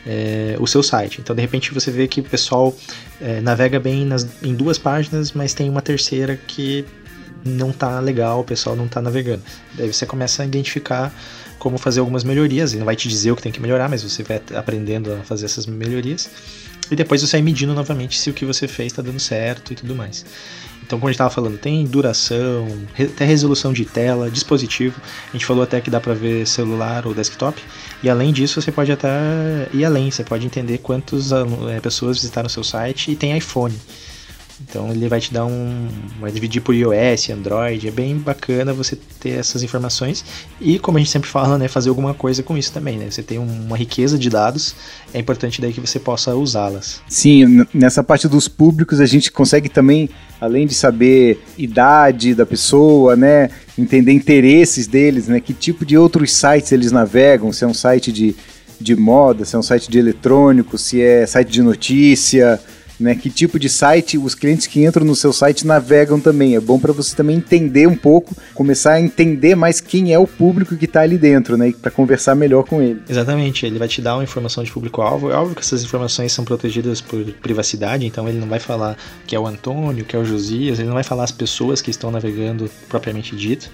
é, 0.06 0.56
o 0.59 0.68
seu 0.68 0.81
site. 0.81 1.19
Então, 1.19 1.35
de 1.35 1.41
repente, 1.41 1.74
você 1.74 1.91
vê 1.91 2.07
que 2.07 2.21
o 2.21 2.24
pessoal 2.24 2.75
é, 3.19 3.41
navega 3.41 3.79
bem 3.79 4.06
nas, 4.06 4.27
em 4.41 4.53
duas 4.53 4.77
páginas, 4.77 5.33
mas 5.33 5.53
tem 5.53 5.69
uma 5.69 5.81
terceira 5.81 6.38
que 6.47 6.85
não 7.44 7.69
está 7.69 8.00
legal, 8.00 8.41
o 8.41 8.44
pessoal 8.44 8.75
não 8.75 8.85
está 8.85 9.01
navegando. 9.01 9.41
Daí 9.74 9.91
você 9.91 10.06
começa 10.06 10.44
a 10.44 10.45
identificar 10.45 11.13
como 11.59 11.77
fazer 11.77 12.00
algumas 12.00 12.24
melhorias. 12.24 12.71
Ele 12.71 12.79
não 12.79 12.85
vai 12.85 12.95
te 12.95 13.07
dizer 13.07 13.31
o 13.31 13.35
que 13.35 13.41
tem 13.41 13.51
que 13.51 13.62
melhorar, 13.62 13.89
mas 13.89 14.03
você 14.03 14.24
vai 14.24 14.41
aprendendo 14.56 15.13
a 15.13 15.18
fazer 15.23 15.45
essas 15.45 15.65
melhorias. 15.65 16.30
E 16.89 16.95
depois 16.95 17.21
você 17.21 17.38
vai 17.38 17.41
medindo 17.41 17.73
novamente 17.73 18.18
se 18.18 18.30
o 18.30 18.33
que 18.33 18.45
você 18.45 18.68
fez 18.68 18.91
está 18.94 19.01
dando 19.01 19.19
certo 19.19 19.73
e 19.73 19.75
tudo 19.75 19.94
mais. 19.94 20.25
Então, 20.87 20.97
como 20.97 21.09
a 21.09 21.11
gente 21.11 21.15
estava 21.15 21.29
falando, 21.29 21.57
tem 21.57 21.85
duração, 21.85 22.65
até 22.97 23.25
resolução 23.25 23.73
de 23.73 23.83
tela, 23.83 24.31
dispositivo. 24.31 25.01
A 25.27 25.33
gente 25.33 25.45
falou 25.45 25.61
até 25.61 25.81
que 25.81 25.89
dá 25.89 25.99
para 25.99 26.13
ver 26.13 26.47
celular 26.47 27.05
ou 27.05 27.13
desktop. 27.13 27.61
E 28.01 28.09
além 28.09 28.31
disso, 28.31 28.61
você 28.61 28.71
pode 28.71 28.89
até 28.89 29.09
ir 29.73 29.83
além. 29.83 30.09
Você 30.09 30.23
pode 30.23 30.45
entender 30.45 30.77
quantas 30.77 31.33
é, 31.33 31.81
pessoas 31.81 32.17
visitaram 32.17 32.47
o 32.47 32.49
seu 32.49 32.63
site 32.63 33.11
e 33.11 33.17
tem 33.17 33.37
iPhone. 33.37 33.77
Então 34.62 34.89
ele 34.89 35.07
vai 35.07 35.19
te 35.19 35.31
dar 35.31 35.45
um. 35.45 35.88
vai 36.19 36.31
dividir 36.31 36.62
por 36.62 36.74
iOS, 36.74 37.30
Android. 37.30 37.88
É 37.88 37.92
bem 37.92 38.18
bacana 38.18 38.74
você 38.74 38.98
ter 39.19 39.31
essas 39.31 39.62
informações. 39.62 40.25
E 40.59 40.80
como 40.80 40.98
a 40.98 41.00
gente 41.00 41.12
sempre 41.12 41.30
fala, 41.30 41.57
né, 41.57 41.68
fazer 41.68 41.89
alguma 41.89 42.13
coisa 42.13 42.42
com 42.42 42.57
isso 42.57 42.71
também. 42.71 42.98
Né? 42.98 43.09
Você 43.09 43.21
tem 43.21 43.38
uma 43.38 43.77
riqueza 43.77 44.18
de 44.18 44.30
dados, 44.30 44.75
é 45.13 45.19
importante 45.19 45.62
daí 45.62 45.71
que 45.71 45.80
você 45.80 46.00
possa 46.00 46.36
usá-las. 46.36 47.01
Sim, 47.07 47.65
nessa 47.74 48.04
parte 48.04 48.27
dos 48.27 48.48
públicos 48.48 49.00
a 49.00 49.06
gente 49.06 49.31
consegue 49.31 49.69
também, 49.69 50.09
além 50.42 50.65
de 50.65 50.74
saber 50.74 51.44
idade 51.57 52.33
da 52.33 52.45
pessoa, 52.45 53.15
né? 53.15 53.50
Entender 53.77 54.12
interesses 54.12 54.88
deles, 54.88 55.27
né? 55.27 55.39
Que 55.39 55.54
tipo 55.54 55.86
de 55.86 55.98
outros 55.98 56.33
sites 56.33 56.71
eles 56.71 56.92
navegam, 56.92 57.54
se 57.54 57.63
é 57.63 57.68
um 57.68 57.74
site 57.74 58.12
de, 58.12 58.36
de 58.81 58.95
moda, 58.95 59.45
se 59.45 59.56
é 59.56 59.59
um 59.59 59.63
site 59.63 59.89
de 59.89 60.00
eletrônico, 60.00 60.77
se 60.77 61.00
é 61.00 61.25
site 61.27 61.50
de 61.50 61.62
notícia 61.62 62.59
né? 62.99 63.15
Que 63.15 63.29
tipo 63.29 63.59
de 63.59 63.69
site 63.69 64.17
os 64.17 64.35
clientes 64.35 64.67
que 64.67 64.83
entram 64.83 65.05
no 65.05 65.15
seu 65.15 65.31
site 65.31 65.65
navegam 65.65 66.19
também. 66.19 66.55
É 66.55 66.59
bom 66.59 66.79
para 66.79 66.94
você 66.94 67.15
também 67.15 67.38
entender 67.38 67.88
um 67.88 67.95
pouco, 67.95 68.35
começar 68.53 68.94
a 68.94 69.01
entender 69.01 69.55
mais 69.55 69.79
quem 69.79 70.13
é 70.13 70.19
o 70.19 70.27
público 70.27 70.75
que 70.75 70.85
está 70.85 71.01
ali 71.01 71.17
dentro, 71.17 71.57
né? 71.57 71.73
Para 71.81 71.91
conversar 71.91 72.35
melhor 72.35 72.63
com 72.63 72.81
ele. 72.81 73.01
Exatamente, 73.07 73.65
ele 73.65 73.79
vai 73.79 73.88
te 73.88 74.01
dar 74.01 74.15
uma 74.15 74.23
informação 74.23 74.63
de 74.63 74.71
público-alvo. 74.71 75.31
É 75.31 75.35
óbvio 75.35 75.56
que 75.56 75.61
essas 75.61 75.83
informações 75.83 76.31
são 76.31 76.44
protegidas 76.44 77.01
por 77.01 77.23
privacidade, 77.42 78.06
então 78.06 78.27
ele 78.27 78.39
não 78.39 78.47
vai 78.47 78.59
falar 78.59 78.97
que 79.25 79.35
é 79.35 79.39
o 79.39 79.47
Antônio, 79.47 80.06
que 80.06 80.16
é 80.16 80.19
o 80.19 80.25
Josias, 80.25 80.80
ele 80.80 80.87
não 80.87 80.95
vai 80.95 81.04
falar 81.04 81.23
as 81.23 81.31
pessoas 81.31 81.81
que 81.81 81.92
estão 81.92 82.11
navegando 82.11 82.69
propriamente 82.89 83.35
dito, 83.35 83.69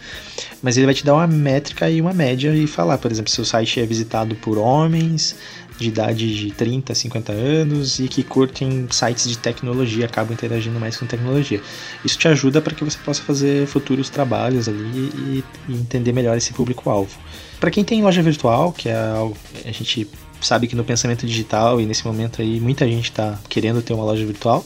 mas 0.61 0.77
ele 0.77 0.85
vai 0.85 0.95
te 0.95 1.05
dar 1.05 1.13
uma 1.13 1.27
métrica 1.27 1.89
e 1.89 2.01
uma 2.01 2.13
média 2.13 2.55
e 2.55 2.67
falar, 2.67 2.97
por 2.97 3.11
exemplo, 3.11 3.31
se 3.31 3.41
o 3.41 3.45
site 3.45 3.79
é 3.79 3.85
visitado 3.85 4.35
por 4.35 4.57
homens, 4.57 5.35
de 5.77 5.87
idade 5.87 6.35
de 6.35 6.51
30, 6.51 6.93
50 6.93 7.31
anos 7.31 7.99
e 7.99 8.07
que 8.07 8.23
curtem 8.23 8.87
sites 8.89 9.27
de 9.27 9.37
tecnologia, 9.37 10.05
acabam 10.05 10.33
interagindo 10.33 10.79
mais 10.79 10.97
com 10.97 11.05
tecnologia. 11.05 11.61
Isso 12.03 12.17
te 12.17 12.27
ajuda 12.27 12.61
para 12.61 12.73
que 12.73 12.83
você 12.83 12.97
possa 13.03 13.21
fazer 13.21 13.67
futuros 13.67 14.09
trabalhos 14.09 14.67
ali 14.67 15.11
e, 15.15 15.43
e 15.69 15.73
entender 15.73 16.13
melhor 16.13 16.37
esse 16.37 16.53
público-alvo. 16.53 17.17
Para 17.59 17.71
quem 17.71 17.83
tem 17.83 18.01
loja 18.03 18.21
virtual, 18.21 18.71
que 18.71 18.89
é 18.89 18.95
algo 18.95 19.37
a 19.65 19.71
gente 19.71 20.07
sabe 20.41 20.67
que 20.67 20.75
no 20.75 20.83
pensamento 20.83 21.25
digital 21.25 21.79
e 21.79 21.85
nesse 21.85 22.05
momento 22.05 22.41
aí 22.41 22.59
muita 22.59 22.85
gente 22.85 23.05
está 23.05 23.39
querendo 23.47 23.81
ter 23.81 23.93
uma 23.93 24.03
loja 24.03 24.25
virtual, 24.25 24.65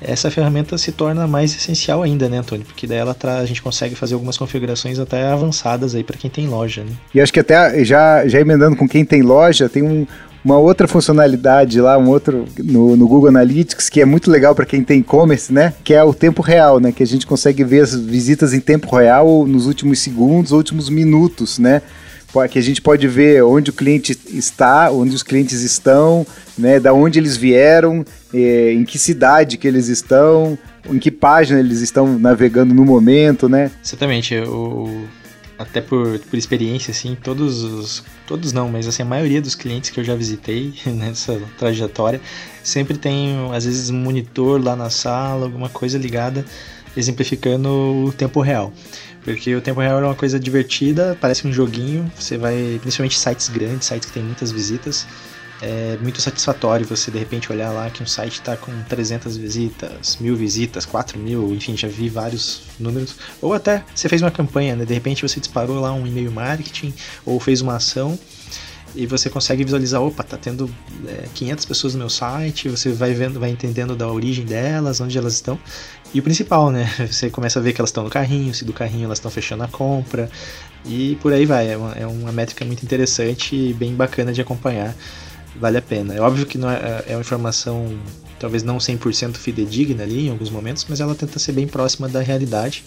essa 0.00 0.30
ferramenta 0.30 0.76
se 0.76 0.92
torna 0.92 1.26
mais 1.26 1.54
essencial 1.54 2.02
ainda, 2.02 2.28
né, 2.28 2.38
Antônio? 2.38 2.66
Porque 2.66 2.86
daí 2.86 2.98
ela 2.98 3.16
a 3.40 3.46
gente 3.46 3.62
consegue 3.62 3.94
fazer 3.94 4.14
algumas 4.14 4.36
configurações 4.36 4.98
até 4.98 5.28
avançadas 5.28 5.94
aí 5.94 6.04
para 6.04 6.18
quem 6.18 6.30
tem 6.30 6.46
loja, 6.46 6.84
né? 6.84 6.92
E 7.14 7.20
acho 7.20 7.32
que 7.32 7.40
até 7.40 7.84
já, 7.84 8.26
já 8.26 8.40
emendando 8.40 8.76
com 8.76 8.88
quem 8.88 9.04
tem 9.04 9.22
loja, 9.22 9.68
tem 9.68 9.82
um, 9.82 10.06
uma 10.44 10.58
outra 10.58 10.86
funcionalidade 10.86 11.80
lá, 11.80 11.96
um 11.96 12.08
outro 12.08 12.44
no, 12.58 12.96
no 12.96 13.08
Google 13.08 13.28
Analytics 13.28 13.88
que 13.88 14.00
é 14.00 14.04
muito 14.04 14.30
legal 14.30 14.54
para 14.54 14.66
quem 14.66 14.84
tem 14.84 15.00
e-commerce, 15.00 15.52
né? 15.52 15.72
Que 15.82 15.94
é 15.94 16.04
o 16.04 16.12
tempo 16.12 16.42
real, 16.42 16.78
né? 16.78 16.92
Que 16.92 17.02
a 17.02 17.06
gente 17.06 17.26
consegue 17.26 17.64
ver 17.64 17.80
as 17.80 17.94
visitas 17.94 18.52
em 18.52 18.60
tempo 18.60 18.94
real 18.94 19.46
nos 19.46 19.66
últimos 19.66 20.00
segundos, 20.00 20.52
últimos 20.52 20.88
minutos, 20.88 21.58
né? 21.58 21.80
que 22.50 22.58
a 22.58 22.62
gente 22.62 22.82
pode 22.82 23.06
ver 23.06 23.44
onde 23.44 23.70
o 23.70 23.72
cliente 23.72 24.18
está, 24.26 24.90
onde 24.90 25.14
os 25.14 25.22
clientes 25.22 25.62
estão, 25.62 26.26
né, 26.58 26.80
da 26.80 26.92
onde 26.92 27.16
eles 27.16 27.36
vieram, 27.36 28.04
eh, 28.34 28.72
em 28.72 28.84
que 28.84 28.98
cidade 28.98 29.56
que 29.56 29.68
eles 29.68 29.86
estão, 29.86 30.58
em 30.90 30.98
que 30.98 31.12
página 31.12 31.60
eles 31.60 31.80
estão 31.80 32.18
navegando 32.18 32.74
no 32.74 32.84
momento, 32.84 33.48
né? 33.48 33.70
Exatamente. 33.84 34.36
O, 34.40 35.04
até 35.58 35.80
por, 35.80 36.18
por 36.18 36.36
experiência, 36.36 36.90
assim, 36.90 37.14
todos 37.14 37.62
os. 37.62 38.04
Todos 38.26 38.52
não, 38.52 38.68
mas 38.68 38.86
assim, 38.86 39.02
a 39.02 39.06
maioria 39.06 39.40
dos 39.40 39.54
clientes 39.54 39.90
que 39.90 40.00
eu 40.00 40.04
já 40.04 40.14
visitei 40.14 40.74
nessa 40.86 41.40
trajetória 41.58 42.20
sempre 42.62 42.96
tem, 42.96 43.50
às 43.52 43.64
vezes, 43.64 43.90
um 43.90 43.96
monitor 43.96 44.62
lá 44.62 44.74
na 44.74 44.90
sala, 44.90 45.46
alguma 45.46 45.68
coisa 45.68 45.98
ligada 45.98 46.44
exemplificando 46.96 47.68
o 47.68 48.12
tempo 48.12 48.40
real. 48.40 48.72
Porque 49.24 49.54
o 49.54 49.60
tempo 49.60 49.80
real 49.80 50.00
é 50.00 50.04
uma 50.04 50.14
coisa 50.14 50.38
divertida, 50.38 51.16
parece 51.20 51.46
um 51.46 51.52
joguinho, 51.52 52.10
você 52.14 52.36
vai, 52.36 52.78
principalmente 52.80 53.18
sites 53.18 53.48
grandes, 53.48 53.88
sites 53.88 54.06
que 54.06 54.12
tem 54.12 54.22
muitas 54.22 54.52
visitas, 54.52 55.06
é 55.64 55.96
muito 56.02 56.20
satisfatório 56.20 56.86
você 56.86 57.10
de 57.10 57.18
repente 57.18 57.50
olhar 57.50 57.72
lá 57.72 57.88
que 57.88 58.02
um 58.02 58.06
site 58.06 58.34
está 58.34 58.54
com 58.54 58.70
300 58.82 59.34
visitas, 59.38 60.18
mil 60.20 60.36
visitas, 60.36 60.84
4 60.84 61.18
mil, 61.18 61.54
enfim, 61.54 61.74
já 61.74 61.88
vi 61.88 62.10
vários 62.10 62.64
números. 62.78 63.16
Ou 63.40 63.54
até 63.54 63.82
você 63.94 64.06
fez 64.06 64.20
uma 64.20 64.30
campanha, 64.30 64.76
né? 64.76 64.84
De 64.84 64.92
repente 64.92 65.26
você 65.26 65.40
disparou 65.40 65.80
lá 65.80 65.90
um 65.90 66.06
e-mail 66.06 66.30
marketing 66.30 66.92
ou 67.24 67.40
fez 67.40 67.62
uma 67.62 67.76
ação 67.76 68.18
e 68.94 69.06
você 69.06 69.30
consegue 69.30 69.64
visualizar, 69.64 70.02
opa, 70.02 70.22
tá 70.22 70.36
tendo 70.36 70.70
é, 71.08 71.24
500 71.34 71.64
pessoas 71.64 71.94
no 71.94 72.00
meu 72.00 72.10
site, 72.10 72.68
você 72.68 72.92
vai 72.92 73.14
vendo, 73.14 73.40
vai 73.40 73.48
entendendo 73.48 73.96
da 73.96 74.06
origem 74.06 74.44
delas, 74.44 75.00
onde 75.00 75.16
elas 75.16 75.32
estão. 75.32 75.58
E 76.12 76.20
o 76.20 76.22
principal, 76.22 76.70
né? 76.70 76.88
Você 77.10 77.28
começa 77.28 77.58
a 77.58 77.62
ver 77.62 77.72
que 77.72 77.80
elas 77.80 77.88
estão 77.88 78.04
no 78.04 78.10
carrinho, 78.10 78.54
se 78.54 78.64
do 78.64 78.72
carrinho 78.72 79.06
elas 79.06 79.18
estão 79.18 79.32
fechando 79.32 79.64
a 79.64 79.68
compra 79.68 80.30
e 80.84 81.18
por 81.20 81.32
aí 81.32 81.44
vai. 81.44 81.72
É 81.72 81.76
uma, 81.76 81.92
é 81.92 82.06
uma 82.06 82.30
métrica 82.30 82.64
muito 82.64 82.84
interessante 82.84 83.56
e 83.56 83.72
bem 83.72 83.94
bacana 83.94 84.32
de 84.32 84.40
acompanhar. 84.40 84.94
Vale 85.56 85.78
a 85.78 85.82
pena. 85.82 86.14
É 86.14 86.20
óbvio 86.20 86.46
que 86.46 86.58
não 86.58 86.70
é, 86.70 87.04
é 87.06 87.14
uma 87.14 87.20
informação 87.20 87.96
talvez 88.38 88.62
não 88.62 88.78
100% 88.78 89.36
fidedigna 89.36 90.02
ali 90.02 90.26
em 90.26 90.30
alguns 90.30 90.50
momentos, 90.50 90.84
mas 90.88 91.00
ela 91.00 91.14
tenta 91.14 91.38
ser 91.38 91.52
bem 91.52 91.66
próxima 91.66 92.08
da 92.08 92.20
realidade 92.20 92.84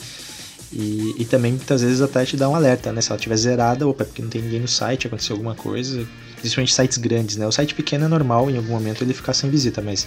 e, 0.72 1.16
e, 1.18 1.26
também 1.26 1.54
muitas 1.54 1.82
vezes 1.82 2.02
até 2.02 2.26
te 2.26 2.36
dá 2.36 2.50
um 2.50 2.56
alerta, 2.56 2.92
né? 2.92 3.00
Se 3.00 3.10
ela 3.10 3.16
estiver 3.16 3.38
zerada, 3.38 3.88
opa, 3.88 4.04
é 4.04 4.06
porque 4.06 4.22
não 4.22 4.30
tem 4.30 4.42
ninguém 4.42 4.60
no 4.60 4.68
site, 4.68 5.08
aconteceu 5.08 5.36
alguma 5.36 5.56
coisa. 5.56 6.06
Principalmente 6.40 6.74
sites 6.74 6.98
grandes, 6.98 7.38
né? 7.38 7.48
O 7.48 7.52
site 7.52 7.74
pequeno 7.74 8.06
é 8.06 8.08
normal 8.08 8.50
em 8.50 8.58
algum 8.58 8.74
momento 8.74 9.04
ele 9.04 9.14
ficar 9.14 9.34
sem 9.34 9.50
visita, 9.50 9.82
mas 9.82 10.06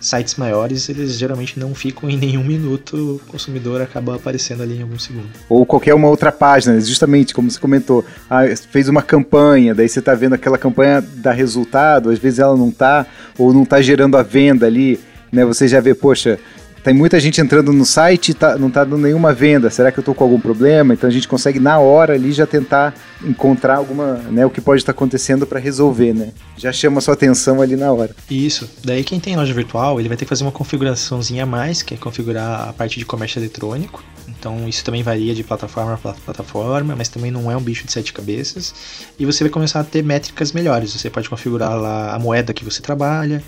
sites 0.00 0.36
maiores, 0.36 0.88
eles 0.88 1.18
geralmente 1.18 1.58
não 1.58 1.74
ficam 1.74 2.08
em 2.10 2.16
nenhum 2.16 2.44
minuto, 2.44 3.16
o 3.16 3.26
consumidor 3.26 3.80
acaba 3.80 4.16
aparecendo 4.16 4.62
ali 4.62 4.78
em 4.78 4.82
algum 4.82 4.98
segundo. 4.98 5.28
Ou 5.48 5.64
qualquer 5.64 5.94
uma 5.94 6.08
outra 6.08 6.30
página, 6.30 6.80
justamente 6.80 7.34
como 7.34 7.50
você 7.50 7.58
comentou, 7.58 8.04
ah, 8.28 8.42
fez 8.70 8.88
uma 8.88 9.02
campanha, 9.02 9.74
daí 9.74 9.88
você 9.88 9.98
está 9.98 10.14
vendo 10.14 10.34
aquela 10.34 10.58
campanha 10.58 11.00
dar 11.00 11.32
resultado, 11.32 12.10
às 12.10 12.18
vezes 12.18 12.38
ela 12.38 12.56
não 12.56 12.68
está, 12.68 13.06
ou 13.38 13.52
não 13.52 13.62
está 13.62 13.80
gerando 13.80 14.16
a 14.16 14.22
venda 14.22 14.66
ali, 14.66 15.00
né? 15.32 15.44
Você 15.44 15.66
já 15.66 15.80
vê, 15.80 15.94
poxa, 15.94 16.38
tem 16.84 16.92
muita 16.92 17.18
gente 17.18 17.40
entrando 17.40 17.72
no 17.72 17.86
site 17.86 18.28
e 18.28 18.34
tá, 18.34 18.58
não 18.58 18.68
está 18.68 18.84
dando 18.84 18.98
nenhuma 18.98 19.32
venda. 19.32 19.70
Será 19.70 19.90
que 19.90 19.98
eu 19.98 20.02
estou 20.02 20.14
com 20.14 20.22
algum 20.22 20.38
problema? 20.38 20.92
Então 20.92 21.08
a 21.08 21.12
gente 21.12 21.26
consegue 21.26 21.58
na 21.58 21.78
hora 21.78 22.12
ali 22.12 22.30
já 22.30 22.46
tentar 22.46 22.94
encontrar 23.24 23.76
alguma, 23.76 24.16
né, 24.30 24.44
o 24.44 24.50
que 24.50 24.60
pode 24.60 24.82
estar 24.82 24.92
tá 24.92 24.96
acontecendo 24.96 25.46
para 25.46 25.58
resolver, 25.58 26.12
né? 26.12 26.28
Já 26.58 26.70
chama 26.72 27.00
sua 27.00 27.14
atenção 27.14 27.62
ali 27.62 27.74
na 27.74 27.90
hora. 27.90 28.14
Isso. 28.30 28.68
Daí 28.84 29.02
quem 29.02 29.18
tem 29.18 29.34
loja 29.34 29.54
virtual, 29.54 29.98
ele 29.98 30.08
vai 30.08 30.16
ter 30.18 30.26
que 30.26 30.28
fazer 30.28 30.44
uma 30.44 30.52
configuraçãozinha 30.52 31.44
a 31.44 31.46
mais, 31.46 31.82
que 31.82 31.94
é 31.94 31.96
configurar 31.96 32.68
a 32.68 32.72
parte 32.74 32.98
de 32.98 33.06
comércio 33.06 33.38
eletrônico. 33.38 34.04
Então 34.28 34.68
isso 34.68 34.84
também 34.84 35.02
varia 35.02 35.34
de 35.34 35.42
plataforma 35.42 35.96
para 35.96 36.12
plataforma, 36.12 36.94
mas 36.94 37.08
também 37.08 37.30
não 37.30 37.50
é 37.50 37.56
um 37.56 37.62
bicho 37.62 37.86
de 37.86 37.92
sete 37.92 38.12
cabeças. 38.12 38.74
E 39.18 39.24
você 39.24 39.42
vai 39.42 39.50
começar 39.50 39.80
a 39.80 39.84
ter 39.84 40.04
métricas 40.04 40.52
melhores. 40.52 40.92
Você 40.92 41.08
pode 41.08 41.30
configurar 41.30 41.74
lá 41.80 42.14
a 42.14 42.18
moeda 42.18 42.52
que 42.52 42.62
você 42.62 42.82
trabalha 42.82 43.42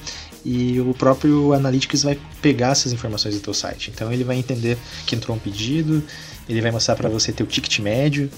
e 0.47 0.81
o 0.81 0.95
próprio 0.95 1.53
Analytics 1.53 2.05
vai 2.05 2.17
pegar 2.41 2.69
essas 2.69 2.93
informações 2.93 3.35
do 3.35 3.41
teu 3.41 3.53
site. 3.53 3.91
Então 3.93 4.13
ele 4.13 4.23
vai 4.23 4.37
entender 4.37 4.79
que 5.05 5.17
entrou 5.17 5.37
um 5.37 5.41
pedido, 5.41 6.01
ele 6.49 6.61
vai 6.61 6.71
mostrar 6.71 6.95
para 6.95 7.09
você 7.09 7.33
teu 7.33 7.45
ticket 7.45 7.81
médio, 7.81 8.31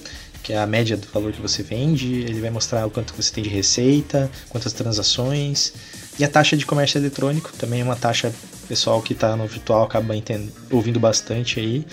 que 0.43 0.55
é 0.55 0.59
a 0.59 0.67
média 0.67 0.97
do 0.97 1.07
valor 1.13 1.33
que 1.33 1.43
você 1.43 1.63
vende, 1.63 2.11
ele 2.23 2.41
vai 2.41 2.49
mostrar 2.49 2.87
o 2.87 2.91
quanto 2.91 3.13
você 3.13 3.31
tem 3.31 3.45
de 3.45 3.51
receita, 3.51 4.31
quantas 4.49 4.73
transações, 4.73 5.75
e 6.19 6.25
a 6.25 6.29
taxa 6.29 6.57
de 6.57 6.65
comércio 6.65 6.97
eletrônico 6.97 7.53
também 7.59 7.83
é 7.83 7.85
uma 7.85 7.97
taxa 7.97 8.33
pessoal 8.67 9.03
que 9.03 9.13
está 9.13 9.37
no 9.37 9.47
virtual 9.47 9.85
acaba 9.85 10.15
ouvindo 10.71 10.99
bastante 10.99 11.61
aí 11.61 11.85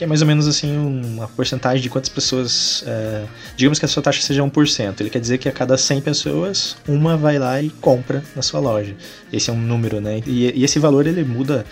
que 0.00 0.04
é 0.04 0.06
mais 0.06 0.22
ou 0.22 0.26
menos 0.26 0.48
assim 0.48 0.78
uma 0.78 1.28
porcentagem 1.28 1.82
de 1.82 1.90
quantas 1.90 2.08
pessoas. 2.08 2.82
É, 2.86 3.22
digamos 3.54 3.78
que 3.78 3.84
a 3.84 3.88
sua 3.88 4.02
taxa 4.02 4.22
seja 4.22 4.42
1%. 4.42 4.98
Ele 4.98 5.10
quer 5.10 5.20
dizer 5.20 5.36
que 5.36 5.46
a 5.46 5.52
cada 5.52 5.76
100 5.76 6.00
pessoas, 6.00 6.74
uma 6.88 7.18
vai 7.18 7.38
lá 7.38 7.60
e 7.60 7.68
compra 7.68 8.24
na 8.34 8.40
sua 8.40 8.60
loja. 8.60 8.96
Esse 9.30 9.50
é 9.50 9.52
um 9.52 9.60
número, 9.60 10.00
né? 10.00 10.22
E, 10.26 10.58
e 10.58 10.64
esse 10.64 10.78
valor 10.78 11.06
ele 11.06 11.22
muda 11.22 11.66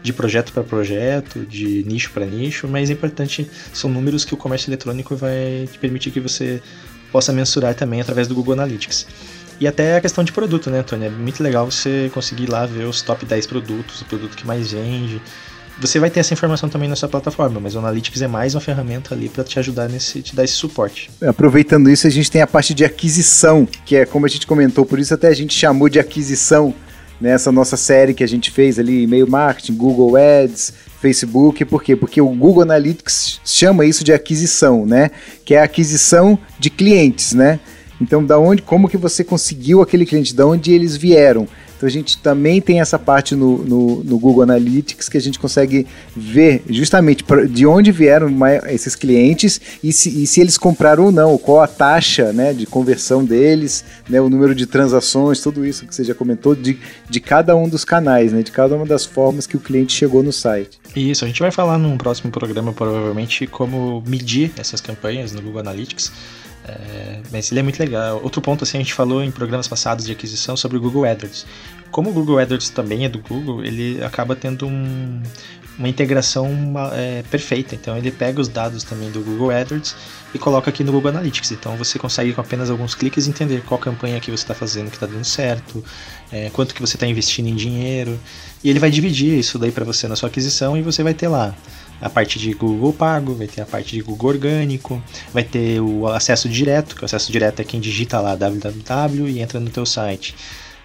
de 0.00 0.12
projeto 0.12 0.52
para 0.52 0.62
projeto, 0.62 1.44
de 1.44 1.82
nicho 1.82 2.12
para 2.12 2.24
nicho, 2.24 2.68
mas 2.68 2.88
é 2.88 2.92
importante, 2.92 3.50
são 3.74 3.90
números 3.90 4.24
que 4.24 4.32
o 4.32 4.36
comércio 4.36 4.68
eletrônico 4.68 5.16
vai 5.16 5.68
te 5.72 5.76
permitir 5.76 6.12
que 6.12 6.20
você 6.20 6.62
possa 7.10 7.32
mensurar 7.32 7.74
também 7.74 8.00
através 8.00 8.28
do 8.28 8.34
Google 8.36 8.52
Analytics. 8.52 9.08
E 9.58 9.66
até 9.66 9.96
a 9.96 10.00
questão 10.00 10.22
de 10.22 10.30
produto, 10.30 10.70
né, 10.70 10.78
Antônio? 10.78 11.08
É 11.08 11.10
muito 11.10 11.42
legal 11.42 11.68
você 11.68 12.08
conseguir 12.14 12.48
lá 12.48 12.64
ver 12.64 12.84
os 12.84 13.02
top 13.02 13.26
10 13.26 13.44
produtos, 13.48 14.02
o 14.02 14.04
produto 14.04 14.36
que 14.36 14.46
mais 14.46 14.70
vende, 14.70 15.20
você 15.80 15.98
vai 15.98 16.10
ter 16.10 16.20
essa 16.20 16.32
informação 16.32 16.68
também 16.68 16.88
na 16.88 16.96
sua 16.96 17.08
plataforma, 17.08 17.58
mas 17.60 17.74
o 17.74 17.78
Analytics 17.78 18.22
é 18.22 18.28
mais 18.28 18.54
uma 18.54 18.60
ferramenta 18.60 19.14
ali 19.14 19.28
para 19.28 19.42
te 19.44 19.58
ajudar 19.58 19.88
nesse, 19.88 20.22
te 20.22 20.34
dar 20.34 20.44
esse 20.44 20.54
suporte. 20.54 21.10
Aproveitando 21.26 21.90
isso, 21.90 22.06
a 22.06 22.10
gente 22.10 22.30
tem 22.30 22.42
a 22.42 22.46
parte 22.46 22.74
de 22.74 22.84
aquisição, 22.84 23.66
que 23.84 23.96
é 23.96 24.06
como 24.06 24.26
a 24.26 24.28
gente 24.28 24.46
comentou, 24.46 24.84
por 24.84 24.98
isso 24.98 25.12
até 25.14 25.28
a 25.28 25.34
gente 25.34 25.54
chamou 25.54 25.88
de 25.88 25.98
aquisição 25.98 26.74
nessa 27.20 27.52
nossa 27.52 27.76
série 27.76 28.14
que 28.14 28.24
a 28.24 28.28
gente 28.28 28.50
fez 28.50 28.78
ali, 28.78 29.04
e-mail 29.04 29.28
marketing, 29.30 29.74
Google 29.74 30.16
Ads, 30.16 30.72
Facebook, 31.00 31.64
por 31.64 31.82
quê? 31.82 31.96
Porque 31.96 32.20
o 32.20 32.28
Google 32.28 32.62
Analytics 32.62 33.40
chama 33.44 33.84
isso 33.84 34.04
de 34.04 34.12
aquisição, 34.12 34.84
né? 34.84 35.10
Que 35.44 35.54
é 35.54 35.60
a 35.60 35.64
aquisição 35.64 36.38
de 36.58 36.68
clientes, 36.68 37.32
né? 37.32 37.60
Então, 38.00 38.24
da 38.24 38.38
onde, 38.38 38.62
como 38.62 38.88
que 38.88 38.96
você 38.96 39.22
conseguiu 39.22 39.80
aquele 39.80 40.04
cliente, 40.04 40.34
da 40.34 40.44
onde 40.44 40.72
eles 40.72 40.96
vieram? 40.96 41.46
Então 41.82 41.88
a 41.88 41.90
gente 41.90 42.16
também 42.18 42.60
tem 42.60 42.80
essa 42.80 42.96
parte 42.96 43.34
no, 43.34 43.58
no, 43.58 44.04
no 44.04 44.16
Google 44.16 44.44
Analytics 44.44 45.08
que 45.08 45.18
a 45.18 45.20
gente 45.20 45.36
consegue 45.36 45.84
ver 46.14 46.62
justamente 46.70 47.24
de 47.50 47.66
onde 47.66 47.90
vieram 47.90 48.30
esses 48.68 48.94
clientes 48.94 49.60
e 49.82 49.92
se, 49.92 50.22
e 50.22 50.24
se 50.24 50.40
eles 50.40 50.56
compraram 50.56 51.06
ou 51.06 51.10
não, 51.10 51.36
qual 51.36 51.60
a 51.60 51.66
taxa 51.66 52.32
né, 52.32 52.52
de 52.52 52.66
conversão 52.66 53.24
deles, 53.24 53.84
né, 54.08 54.20
o 54.20 54.30
número 54.30 54.54
de 54.54 54.64
transações, 54.64 55.40
tudo 55.40 55.66
isso 55.66 55.84
que 55.84 55.92
você 55.92 56.04
já 56.04 56.14
comentou, 56.14 56.54
de, 56.54 56.78
de 57.10 57.18
cada 57.18 57.56
um 57.56 57.68
dos 57.68 57.84
canais, 57.84 58.32
né, 58.32 58.44
de 58.44 58.52
cada 58.52 58.76
uma 58.76 58.86
das 58.86 59.04
formas 59.04 59.44
que 59.44 59.56
o 59.56 59.60
cliente 59.60 59.92
chegou 59.92 60.22
no 60.22 60.32
site. 60.32 60.78
Isso, 60.94 61.24
a 61.24 61.26
gente 61.26 61.40
vai 61.40 61.50
falar 61.50 61.78
num 61.78 61.98
próximo 61.98 62.30
programa 62.30 62.72
provavelmente 62.72 63.44
como 63.48 64.04
medir 64.06 64.52
essas 64.56 64.80
campanhas 64.80 65.32
no 65.32 65.42
Google 65.42 65.62
Analytics. 65.62 66.12
É, 66.64 67.20
mas 67.30 67.50
ele 67.50 67.60
é 67.60 67.62
muito 67.62 67.78
legal. 67.78 68.20
Outro 68.22 68.40
ponto, 68.40 68.64
assim, 68.64 68.78
a 68.78 68.80
gente 68.80 68.94
falou 68.94 69.22
em 69.22 69.30
programas 69.30 69.66
passados 69.66 70.04
de 70.04 70.12
aquisição 70.12 70.56
sobre 70.56 70.76
o 70.76 70.80
Google 70.80 71.04
AdWords. 71.04 71.46
Como 71.90 72.10
o 72.10 72.12
Google 72.12 72.38
AdWords 72.38 72.70
também 72.70 73.04
é 73.04 73.08
do 73.08 73.18
Google, 73.18 73.64
ele 73.64 74.02
acaba 74.02 74.34
tendo 74.36 74.66
um, 74.66 75.22
uma 75.78 75.88
integração 75.88 76.48
é, 76.92 77.22
perfeita. 77.30 77.74
Então 77.74 77.96
ele 77.96 78.10
pega 78.10 78.40
os 78.40 78.48
dados 78.48 78.84
também 78.84 79.10
do 79.10 79.20
Google 79.20 79.50
AdWords 79.50 79.96
e 80.32 80.38
coloca 80.38 80.70
aqui 80.70 80.84
no 80.84 80.92
Google 80.92 81.10
Analytics. 81.10 81.50
Então 81.50 81.76
você 81.76 81.98
consegue 81.98 82.32
com 82.32 82.40
apenas 82.40 82.70
alguns 82.70 82.94
cliques 82.94 83.26
entender 83.26 83.62
qual 83.62 83.78
campanha 83.78 84.20
que 84.20 84.30
você 84.30 84.44
está 84.44 84.54
fazendo 84.54 84.88
que 84.88 84.96
está 84.96 85.06
dando 85.06 85.24
certo, 85.24 85.84
é, 86.30 86.48
quanto 86.50 86.74
que 86.74 86.80
você 86.80 86.96
está 86.96 87.06
investindo 87.06 87.48
em 87.48 87.56
dinheiro. 87.56 88.18
E 88.62 88.70
ele 88.70 88.78
vai 88.78 88.90
dividir 88.90 89.38
isso 89.38 89.58
daí 89.58 89.72
para 89.72 89.84
você 89.84 90.06
na 90.06 90.14
sua 90.14 90.28
aquisição 90.28 90.76
e 90.76 90.82
você 90.82 91.02
vai 91.02 91.12
ter 91.12 91.28
lá 91.28 91.54
a 92.02 92.10
parte 92.10 92.38
de 92.38 92.52
Google 92.52 92.92
Pago, 92.92 93.32
vai 93.34 93.46
ter 93.46 93.60
a 93.60 93.66
parte 93.66 93.94
de 93.94 94.02
Google 94.02 94.30
Orgânico, 94.30 95.00
vai 95.32 95.44
ter 95.44 95.80
o 95.80 96.08
acesso 96.08 96.48
direto, 96.48 96.96
que 96.96 97.02
o 97.02 97.04
acesso 97.04 97.30
direto 97.30 97.60
é 97.60 97.64
quem 97.64 97.80
digita 97.80 98.20
lá 98.20 98.34
www 98.34 99.28
e 99.28 99.40
entra 99.40 99.60
no 99.60 99.70
teu 99.70 99.86
site. 99.86 100.34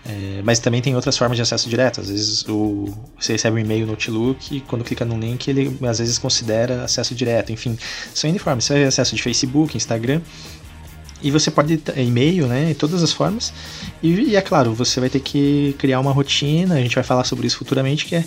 É, 0.05 0.41
mas 0.41 0.59
também 0.59 0.81
tem 0.81 0.95
outras 0.95 1.17
formas 1.17 1.35
de 1.35 1.41
acesso 1.41 1.67
direto. 1.67 1.99
Às 1.99 2.09
vezes 2.09 2.47
o, 2.47 2.93
você 3.19 3.33
recebe 3.33 3.57
um 3.57 3.59
e-mail 3.59 3.85
no 3.85 3.93
Outlook 3.93 4.55
e 4.55 4.61
quando 4.61 4.83
clica 4.83 5.03
no 5.03 5.19
link 5.19 5.47
ele 5.49 5.75
às 5.85 5.97
vezes 5.97 6.17
considera 6.17 6.83
acesso 6.83 7.13
direto. 7.13 7.51
Enfim, 7.51 7.77
são 8.13 8.29
uniformes. 8.29 8.63
Você 8.63 8.73
vai 8.73 8.83
acesso 8.83 9.15
de 9.15 9.21
Facebook, 9.21 9.75
Instagram. 9.75 10.21
E 11.21 11.31
você 11.31 11.49
pode 11.49 11.81
e-mail, 11.95 12.45
né? 12.45 12.75
Todas 12.77 13.01
as 13.01 13.11
formas. 13.11 13.51
E, 14.03 14.13
e, 14.13 14.35
é 14.35 14.41
claro, 14.41 14.73
você 14.73 14.99
vai 14.99 15.09
ter 15.09 15.19
que 15.19 15.75
criar 15.79 15.99
uma 15.99 16.11
rotina. 16.11 16.75
A 16.75 16.81
gente 16.81 16.93
vai 16.93 17.03
falar 17.03 17.23
sobre 17.23 17.47
isso 17.47 17.57
futuramente, 17.57 18.05
que 18.05 18.15
é 18.15 18.23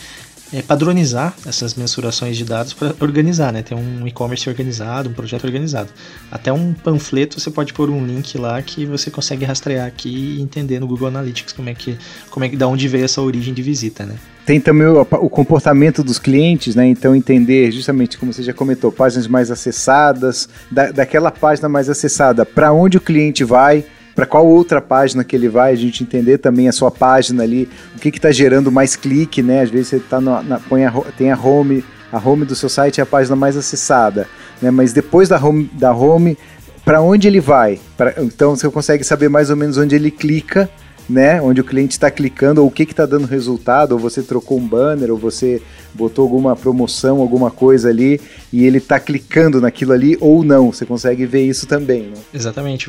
é, 0.52 0.62
padronizar 0.62 1.35
essas 1.47 1.75
mensurações 1.75 2.37
de 2.37 2.45
dados 2.45 2.73
para 2.73 2.95
organizar, 3.00 3.52
né? 3.52 3.62
Ter 3.62 3.75
um 3.75 4.07
e-commerce 4.07 4.49
organizado, 4.49 5.09
um 5.09 5.12
projeto 5.12 5.45
organizado. 5.45 5.90
Até 6.30 6.52
um 6.52 6.73
panfleto 6.73 7.40
você 7.40 7.50
pode 7.50 7.73
pôr 7.73 7.88
um 7.90 8.04
link 8.04 8.37
lá 8.37 8.61
que 8.61 8.85
você 8.85 9.11
consegue 9.11 9.45
rastrear 9.45 9.87
aqui 9.87 10.37
e 10.38 10.42
entender 10.42 10.80
no 10.80 10.87
Google 10.87 11.09
Analytics 11.09 11.52
como 11.52 11.69
é 11.69 11.75
que, 11.75 11.97
como 12.30 12.45
é 12.45 12.49
que, 12.49 12.57
da 12.57 12.66
onde 12.66 12.88
veio 12.88 13.04
essa 13.04 13.21
origem 13.21 13.54
de 13.54 13.62
visita, 13.62 14.04
né? 14.04 14.16
Tem 14.45 14.61
também 14.61 14.87
o, 14.87 15.00
o 15.02 15.30
comportamento 15.30 16.02
dos 16.02 16.19
clientes, 16.19 16.75
né? 16.75 16.87
Então 16.87 17.14
entender 17.14 17.71
justamente 17.71 18.19
como 18.19 18.33
você 18.33 18.42
já 18.42 18.52
comentou, 18.52 18.90
páginas 18.90 19.28
mais 19.28 19.50
acessadas, 19.50 20.49
da, 20.71 20.90
daquela 20.90 21.30
página 21.30 21.69
mais 21.69 21.88
acessada, 21.88 22.45
para 22.45 22.73
onde 22.73 22.97
o 22.97 23.00
cliente 23.00 23.45
vai 23.45 23.85
para 24.14 24.26
qual 24.26 24.46
outra 24.46 24.80
página 24.80 25.24
que 25.24 25.34
ele 25.34 25.48
vai, 25.48 25.72
a 25.72 25.76
gente 25.76 26.02
entender 26.02 26.38
também 26.38 26.68
a 26.68 26.72
sua 26.72 26.90
página 26.90 27.42
ali, 27.42 27.68
o 27.96 27.98
que 27.98 28.08
está 28.08 28.30
gerando 28.30 28.70
mais 28.70 28.96
clique, 28.96 29.42
né? 29.42 29.62
Às 29.62 29.70
vezes 29.70 29.88
você 29.88 30.00
tá 30.00 30.20
na, 30.20 30.42
na, 30.42 30.58
põe 30.58 30.84
a, 30.84 30.92
tem 31.16 31.30
a 31.30 31.38
home, 31.38 31.84
a 32.12 32.18
home 32.18 32.44
do 32.44 32.54
seu 32.54 32.68
site 32.68 33.00
é 33.00 33.02
a 33.02 33.06
página 33.06 33.36
mais 33.36 33.56
acessada, 33.56 34.26
né? 34.60 34.70
Mas 34.70 34.92
depois 34.92 35.28
da 35.28 35.42
home, 35.42 35.70
da 35.74 35.94
home 35.94 36.36
para 36.84 37.00
onde 37.00 37.28
ele 37.28 37.40
vai? 37.40 37.80
Pra, 37.96 38.14
então 38.18 38.56
você 38.56 38.68
consegue 38.70 39.04
saber 39.04 39.28
mais 39.28 39.50
ou 39.50 39.56
menos 39.56 39.76
onde 39.78 39.94
ele 39.94 40.10
clica 40.10 40.68
né? 41.10 41.42
Onde 41.42 41.60
o 41.60 41.64
cliente 41.64 41.92
está 41.92 42.10
clicando, 42.10 42.62
ou 42.62 42.68
o 42.68 42.70
que 42.70 42.84
está 42.84 43.04
dando 43.04 43.26
resultado, 43.26 43.92
ou 43.92 43.98
você 43.98 44.22
trocou 44.22 44.58
um 44.58 44.66
banner, 44.66 45.10
ou 45.10 45.18
você 45.18 45.60
botou 45.92 46.22
alguma 46.22 46.54
promoção, 46.54 47.20
alguma 47.20 47.50
coisa 47.50 47.88
ali, 47.88 48.20
e 48.52 48.64
ele 48.64 48.78
está 48.78 49.00
clicando 49.00 49.60
naquilo 49.60 49.92
ali 49.92 50.16
ou 50.20 50.44
não. 50.44 50.72
Você 50.72 50.86
consegue 50.86 51.26
ver 51.26 51.44
isso 51.44 51.66
também, 51.66 52.02
né? 52.04 52.14
Exatamente. 52.32 52.88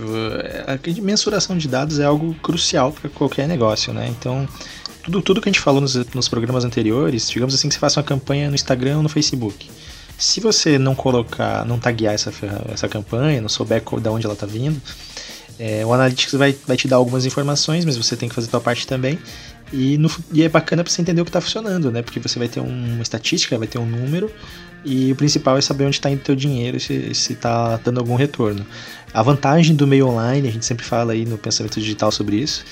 A 0.68 1.02
mensuração 1.02 1.58
de 1.58 1.68
dados 1.68 2.00
é 2.00 2.06
algo 2.06 2.34
crucial 2.36 2.92
para 2.92 3.10
qualquer 3.10 3.48
negócio, 3.48 3.92
né? 3.92 4.08
Então, 4.10 4.48
tudo, 5.04 5.22
tudo 5.22 5.42
que 5.42 5.50
a 5.50 5.52
gente 5.52 5.62
falou 5.62 5.82
nos, 5.82 5.96
nos 6.14 6.30
programas 6.30 6.64
anteriores, 6.64 7.30
digamos 7.30 7.56
assim 7.56 7.68
que 7.68 7.74
você 7.74 7.80
faça 7.80 8.00
uma 8.00 8.06
campanha 8.06 8.50
no 8.50 8.56
Instagram 8.56 8.98
ou 8.98 9.04
no 9.04 9.10
Facebook. 9.10 9.70
Se 10.18 10.40
você 10.40 10.78
não 10.78 10.94
colocar, 10.94 11.66
não 11.66 11.80
taguear 11.80 12.14
essa, 12.14 12.32
essa 12.72 12.88
campanha, 12.88 13.42
não 13.42 13.50
souber 13.50 13.82
de 13.82 14.10
onde 14.10 14.26
ela 14.26 14.36
está 14.36 14.46
vindo, 14.46 14.80
é, 15.62 15.86
o 15.86 15.94
Analytics 15.94 16.34
vai, 16.34 16.56
vai 16.66 16.76
te 16.76 16.88
dar 16.88 16.96
algumas 16.96 17.24
informações, 17.24 17.86
mas 17.86 17.96
você 17.96 18.16
tem 18.16 18.28
que 18.28 18.34
fazer 18.34 18.48
a 18.48 18.50
sua 18.50 18.60
parte 18.60 18.88
também. 18.88 19.20
E, 19.72 19.96
no, 20.00 20.10
e 20.34 20.42
é 20.42 20.50
bacana 20.50 20.84
para 20.84 20.92
você 20.92 21.04
entender 21.04 21.22
o 21.22 21.24
que 21.24 21.30
está 21.30 21.40
funcionando, 21.40 21.92
né? 21.92 22.02
Porque 22.02 22.20
você 22.20 22.40
vai 22.40 22.48
ter 22.48 22.60
uma 22.60 23.04
estatística, 23.04 23.56
vai 23.60 23.68
ter 23.68 23.78
um 23.78 23.86
número, 23.86 24.32
e 24.84 25.12
o 25.12 25.16
principal 25.16 25.60
é 25.60 25.62
saber 25.62 25.86
onde 25.86 25.98
está 25.98 26.10
indo 26.10 26.20
o 26.20 26.24
teu 26.24 26.36
dinheiro 26.36 26.80
se 26.80 27.12
está 27.14 27.78
dando 27.78 28.00
algum 28.00 28.16
retorno. 28.16 28.66
A 29.14 29.22
vantagem 29.22 29.76
do 29.76 29.86
meio 29.86 30.08
online, 30.08 30.48
a 30.48 30.52
gente 30.52 30.66
sempre 30.66 30.84
fala 30.84 31.14
aí 31.14 31.26
no 31.26 31.38
pensamento 31.38 31.80
digital 31.80 32.12
sobre 32.12 32.38
isso, 32.38 32.66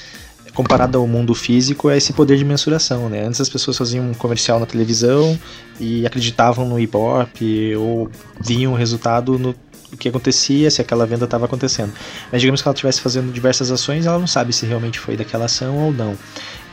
comparado 0.55 0.97
ao 0.97 1.07
mundo 1.07 1.35
físico, 1.35 1.91
é 1.91 1.97
esse 1.97 2.11
poder 2.11 2.37
de 2.37 2.43
mensuração, 2.43 3.07
né? 3.07 3.23
Antes 3.23 3.39
as 3.39 3.49
pessoas 3.49 3.77
faziam 3.77 4.09
um 4.09 4.15
comercial 4.15 4.59
na 4.59 4.65
televisão 4.65 5.39
e 5.79 6.07
acreditavam 6.07 6.67
no 6.67 6.79
Ibope 6.79 7.75
ou 7.75 8.09
viam 8.41 8.73
o 8.73 8.75
resultado 8.75 9.37
no 9.37 9.53
o 9.91 9.97
que 9.97 10.09
acontecia, 10.09 10.69
se 10.69 10.81
aquela 10.81 11.05
venda 11.05 11.25
estava 11.25 11.45
acontecendo. 11.45 11.93
Mas 12.31 12.41
digamos 12.41 12.61
que 12.61 12.67
ela 12.67 12.73
estivesse 12.73 13.01
fazendo 13.01 13.31
diversas 13.31 13.71
ações, 13.71 14.05
ela 14.05 14.19
não 14.19 14.27
sabe 14.27 14.53
se 14.53 14.65
realmente 14.65 14.99
foi 14.99 15.17
daquela 15.17 15.45
ação 15.45 15.77
ou 15.77 15.93
não. 15.93 16.17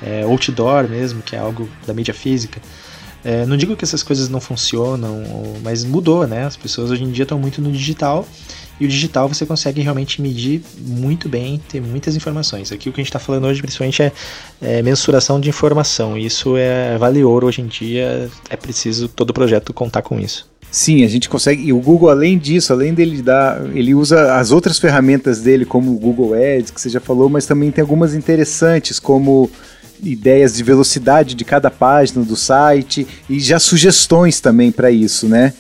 É, 0.02 0.22
outdoor 0.22 0.88
mesmo, 0.88 1.22
que 1.22 1.34
é 1.34 1.38
algo 1.38 1.68
da 1.86 1.94
mídia 1.94 2.12
física. 2.12 2.60
É, 3.24 3.44
não 3.44 3.56
digo 3.56 3.74
que 3.74 3.84
essas 3.84 4.02
coisas 4.02 4.28
não 4.28 4.40
funcionam, 4.40 5.22
mas 5.62 5.82
mudou, 5.82 6.26
né? 6.26 6.44
As 6.44 6.56
pessoas 6.56 6.90
hoje 6.90 7.02
em 7.02 7.10
dia 7.10 7.24
estão 7.24 7.38
muito 7.38 7.60
no 7.60 7.72
digital 7.72 8.26
e 8.78 8.84
o 8.84 8.88
digital 8.88 9.28
você 9.28 9.46
consegue 9.46 9.80
realmente 9.80 10.20
medir 10.20 10.62
muito 10.78 11.28
bem, 11.28 11.60
ter 11.68 11.80
muitas 11.80 12.14
informações. 12.14 12.70
Aqui 12.70 12.88
o 12.88 12.92
que 12.92 13.00
a 13.00 13.02
gente 13.02 13.08
está 13.08 13.18
falando 13.18 13.46
hoje 13.46 13.60
principalmente 13.60 14.02
é, 14.02 14.12
é, 14.60 14.82
mensuração 14.82 15.40
de 15.40 15.48
informação. 15.48 16.16
Isso 16.16 16.56
é 16.56 16.96
vale 16.98 17.24
ouro 17.24 17.46
hoje 17.46 17.62
em 17.62 17.66
dia, 17.66 18.30
é 18.48 18.56
preciso 18.56 19.08
todo 19.08 19.32
projeto 19.32 19.72
contar 19.72 20.02
com 20.02 20.20
isso. 20.20 20.48
Sim, 20.76 21.04
a 21.04 21.08
gente 21.08 21.26
consegue. 21.26 21.68
E 21.68 21.72
o 21.72 21.80
Google, 21.80 22.10
além 22.10 22.36
disso, 22.36 22.70
além 22.70 22.92
dele 22.92 23.22
dar. 23.22 23.64
Ele 23.74 23.94
usa 23.94 24.34
as 24.34 24.50
outras 24.50 24.78
ferramentas 24.78 25.40
dele, 25.40 25.64
como 25.64 25.90
o 25.90 25.98
Google 25.98 26.34
Ads, 26.34 26.70
que 26.70 26.78
você 26.78 26.90
já 26.90 27.00
falou, 27.00 27.30
mas 27.30 27.46
também 27.46 27.72
tem 27.72 27.80
algumas 27.80 28.14
interessantes, 28.14 29.00
como 29.00 29.50
ideias 30.02 30.54
de 30.54 30.62
velocidade 30.62 31.34
de 31.34 31.46
cada 31.46 31.70
página 31.70 32.22
do 32.22 32.36
site 32.36 33.06
e 33.26 33.40
já 33.40 33.58
sugestões 33.58 34.38
também 34.38 34.70
para 34.70 34.90
isso, 34.90 35.26
né? 35.26 35.54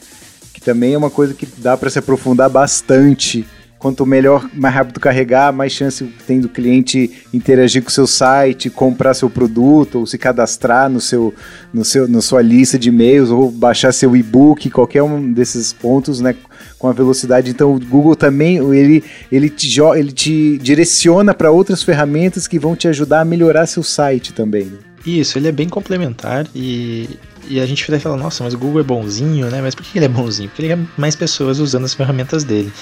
Que 0.52 0.60
também 0.60 0.92
é 0.92 0.98
uma 0.98 1.08
coisa 1.08 1.32
que 1.32 1.48
dá 1.56 1.78
para 1.78 1.88
se 1.88 1.98
aprofundar 1.98 2.50
bastante 2.50 3.46
Quanto 3.78 4.06
melhor, 4.06 4.48
mais 4.54 4.74
rápido 4.74 4.98
carregar, 4.98 5.52
mais 5.52 5.70
chance 5.70 6.04
tem 6.26 6.40
do 6.40 6.48
cliente 6.48 7.10
interagir 7.32 7.82
com 7.82 7.88
o 7.88 7.92
seu 7.92 8.06
site, 8.06 8.70
comprar 8.70 9.12
seu 9.12 9.28
produto, 9.28 9.98
ou 9.98 10.06
se 10.06 10.16
cadastrar 10.16 10.88
no 10.88 11.00
seu, 11.00 11.34
no 11.72 11.84
seu, 11.84 12.08
na 12.08 12.22
sua 12.22 12.40
lista 12.40 12.78
de 12.78 12.88
e-mails, 12.88 13.30
ou 13.30 13.50
baixar 13.50 13.92
seu 13.92 14.16
e-book, 14.16 14.70
qualquer 14.70 15.02
um 15.02 15.30
desses 15.32 15.72
pontos, 15.72 16.20
né? 16.20 16.34
Com 16.78 16.88
a 16.88 16.92
velocidade. 16.92 17.50
Então 17.50 17.74
o 17.74 17.78
Google 17.78 18.16
também 18.16 18.56
ele, 18.74 19.04
ele, 19.30 19.50
te, 19.50 19.80
ele 19.94 20.12
te 20.12 20.58
direciona 20.58 21.34
para 21.34 21.50
outras 21.50 21.82
ferramentas 21.82 22.48
que 22.48 22.58
vão 22.58 22.74
te 22.74 22.88
ajudar 22.88 23.20
a 23.20 23.24
melhorar 23.24 23.66
seu 23.66 23.82
site 23.82 24.32
também. 24.32 24.64
Né? 24.64 24.78
Isso, 25.06 25.38
ele 25.38 25.48
é 25.48 25.52
bem 25.52 25.68
complementar 25.68 26.46
e, 26.54 27.08
e 27.48 27.60
a 27.60 27.66
gente 27.66 27.88
vai 27.90 28.00
falar, 28.00 28.16
nossa, 28.16 28.42
mas 28.44 28.54
o 28.54 28.58
Google 28.58 28.80
é 28.80 28.84
bonzinho, 28.84 29.50
né? 29.50 29.60
Mas 29.60 29.74
por 29.74 29.84
que 29.84 29.98
ele 29.98 30.04
é 30.04 30.08
bonzinho? 30.08 30.48
Porque 30.48 30.62
ele 30.62 30.72
é 30.72 30.78
mais 30.96 31.14
pessoas 31.14 31.58
usando 31.58 31.84
as 31.84 31.94
ferramentas 31.94 32.44
dele. 32.44 32.72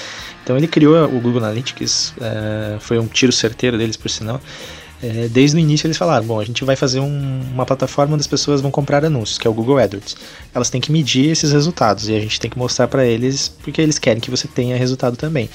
Então 0.43 0.57
ele 0.57 0.67
criou 0.67 1.05
o 1.05 1.21
Google 1.21 1.39
Analytics, 1.39 2.15
é, 2.21 2.77
foi 2.81 2.99
um 2.99 3.07
tiro 3.07 3.33
certeiro 3.33 3.79
deles, 3.79 3.97
por 3.97 4.11
sinal. 4.11 4.41
É, 5.03 5.29
desde 5.29 5.57
o 5.57 5.61
início 5.61 5.87
eles 5.87 5.99
falaram, 5.99 6.25
bom, 6.25 6.41
a 6.41 6.45
gente 6.45 6.65
vai 6.65 6.77
fazer 6.77 7.01
um, 7.01 7.41
uma 7.53 7.67
plataforma 7.67 8.15
onde 8.15 8.23
as 8.23 8.27
pessoas 8.27 8.63
vão 8.63 8.71
comprar 8.71 9.05
anúncios, 9.05 9.37
que 9.37 9.47
é 9.47 9.51
o 9.51 9.53
Google 9.53 9.79
AdWords. 9.79 10.17
Elas 10.55 10.71
têm 10.71 10.81
que 10.81 10.91
medir 10.91 11.31
esses 11.31 11.53
resultados 11.53 12.09
e 12.09 12.15
a 12.15 12.21
gente 12.21 12.41
tem 12.41 12.51
que 12.51 12.59
mostrar 12.59 12.89
para 12.89 13.05
eles 13.05 13.49
porque 13.49 13.83
eles 13.83 13.99
querem 13.99 14.21
que 14.21 14.31
você 14.31 14.49
tenha 14.49 14.77
resultado 14.77 15.17
também. 15.17 15.51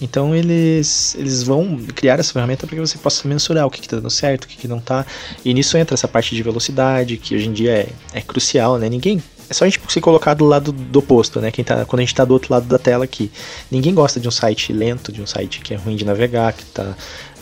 Então 0.00 0.34
eles, 0.34 1.14
eles 1.16 1.42
vão 1.42 1.78
criar 1.94 2.18
essa 2.18 2.32
ferramenta 2.32 2.66
para 2.66 2.76
que 2.76 2.80
você 2.80 2.98
possa 2.98 3.26
mensurar 3.26 3.66
o 3.66 3.70
que 3.70 3.80
está 3.80 3.96
dando 3.96 4.10
certo, 4.10 4.44
o 4.44 4.48
que, 4.48 4.56
que 4.56 4.68
não 4.68 4.78
está. 4.78 5.04
E 5.44 5.52
nisso 5.52 5.76
entra 5.76 5.94
essa 5.94 6.08
parte 6.08 6.34
de 6.34 6.42
velocidade, 6.42 7.16
que 7.16 7.34
hoje 7.34 7.48
em 7.48 7.52
dia 7.52 7.72
é, 7.72 7.88
é 8.12 8.20
crucial, 8.20 8.78
né? 8.78 8.88
Ninguém. 8.88 9.22
É 9.50 9.54
só 9.54 9.64
a 9.64 9.68
gente 9.68 9.80
se 9.88 10.00
colocar 10.00 10.34
do 10.34 10.44
lado 10.44 10.72
do 10.72 10.98
oposto, 10.98 11.40
né? 11.40 11.50
Quem 11.50 11.64
tá, 11.64 11.84
quando 11.86 12.00
a 12.00 12.02
gente 12.02 12.12
está 12.12 12.24
do 12.24 12.34
outro 12.34 12.52
lado 12.52 12.66
da 12.66 12.78
tela 12.78 13.04
aqui. 13.04 13.30
Ninguém 13.70 13.94
gosta 13.94 14.20
de 14.20 14.28
um 14.28 14.30
site 14.30 14.72
lento, 14.72 15.10
de 15.10 15.22
um 15.22 15.26
site 15.26 15.60
que 15.60 15.72
é 15.72 15.76
ruim 15.76 15.96
de 15.96 16.04
navegar, 16.04 16.52
que 16.52 16.62
está 16.62 16.94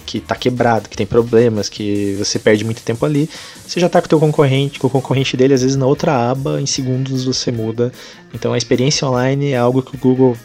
que 0.07 0.21
tá 0.21 0.37
quebrado, 0.37 0.89
que 0.89 0.97
tem 0.97 1.05
problemas, 1.05 1.69
que 1.69 2.15
você 2.17 2.39
perde 2.39 2.65
muito 2.65 2.81
tempo 2.81 3.05
ali, 3.05 3.29
você 3.67 3.81
já 3.81 3.89
está 3.89 4.01
com 4.01 4.07
o 4.07 4.09
teu 4.09 4.21
concorrente, 4.21 4.79
com 4.79 4.87
o 4.87 4.91
concorrente 4.91 5.37
dele, 5.37 5.53
às 5.53 5.63
vezes 5.63 5.77
na 5.77 5.85
outra 5.85 6.31
aba, 6.31 6.61
em 6.61 6.67
segundos 6.67 7.25
você 7.25 7.51
muda. 7.51 7.93
Então 8.33 8.53
a 8.53 8.59
experiência 8.59 9.07
online 9.07 9.51
é 9.51 9.57
algo 9.57 9.83
que 9.83 9.97
o 9.97 9.99
Google 9.99 10.37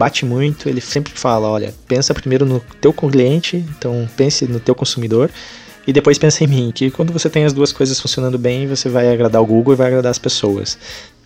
bate 0.00 0.24
muito, 0.24 0.66
ele 0.66 0.80
sempre 0.80 1.12
fala, 1.14 1.46
olha, 1.46 1.74
pensa 1.86 2.14
primeiro 2.14 2.46
no 2.46 2.58
teu 2.80 2.90
cliente, 2.90 3.62
então 3.76 4.08
pense 4.16 4.46
no 4.46 4.58
teu 4.58 4.74
consumidor 4.74 5.30
e 5.86 5.92
depois 5.92 6.16
pensa 6.16 6.42
em 6.42 6.46
mim, 6.46 6.72
que 6.74 6.90
quando 6.90 7.12
você 7.12 7.28
tem 7.28 7.44
as 7.44 7.52
duas 7.52 7.70
coisas 7.70 8.00
funcionando 8.00 8.38
bem, 8.38 8.66
você 8.66 8.88
vai 8.88 9.12
agradar 9.12 9.42
o 9.42 9.46
Google 9.46 9.74
e 9.74 9.76
vai 9.76 9.88
agradar 9.88 10.10
as 10.10 10.18
pessoas. 10.18 10.78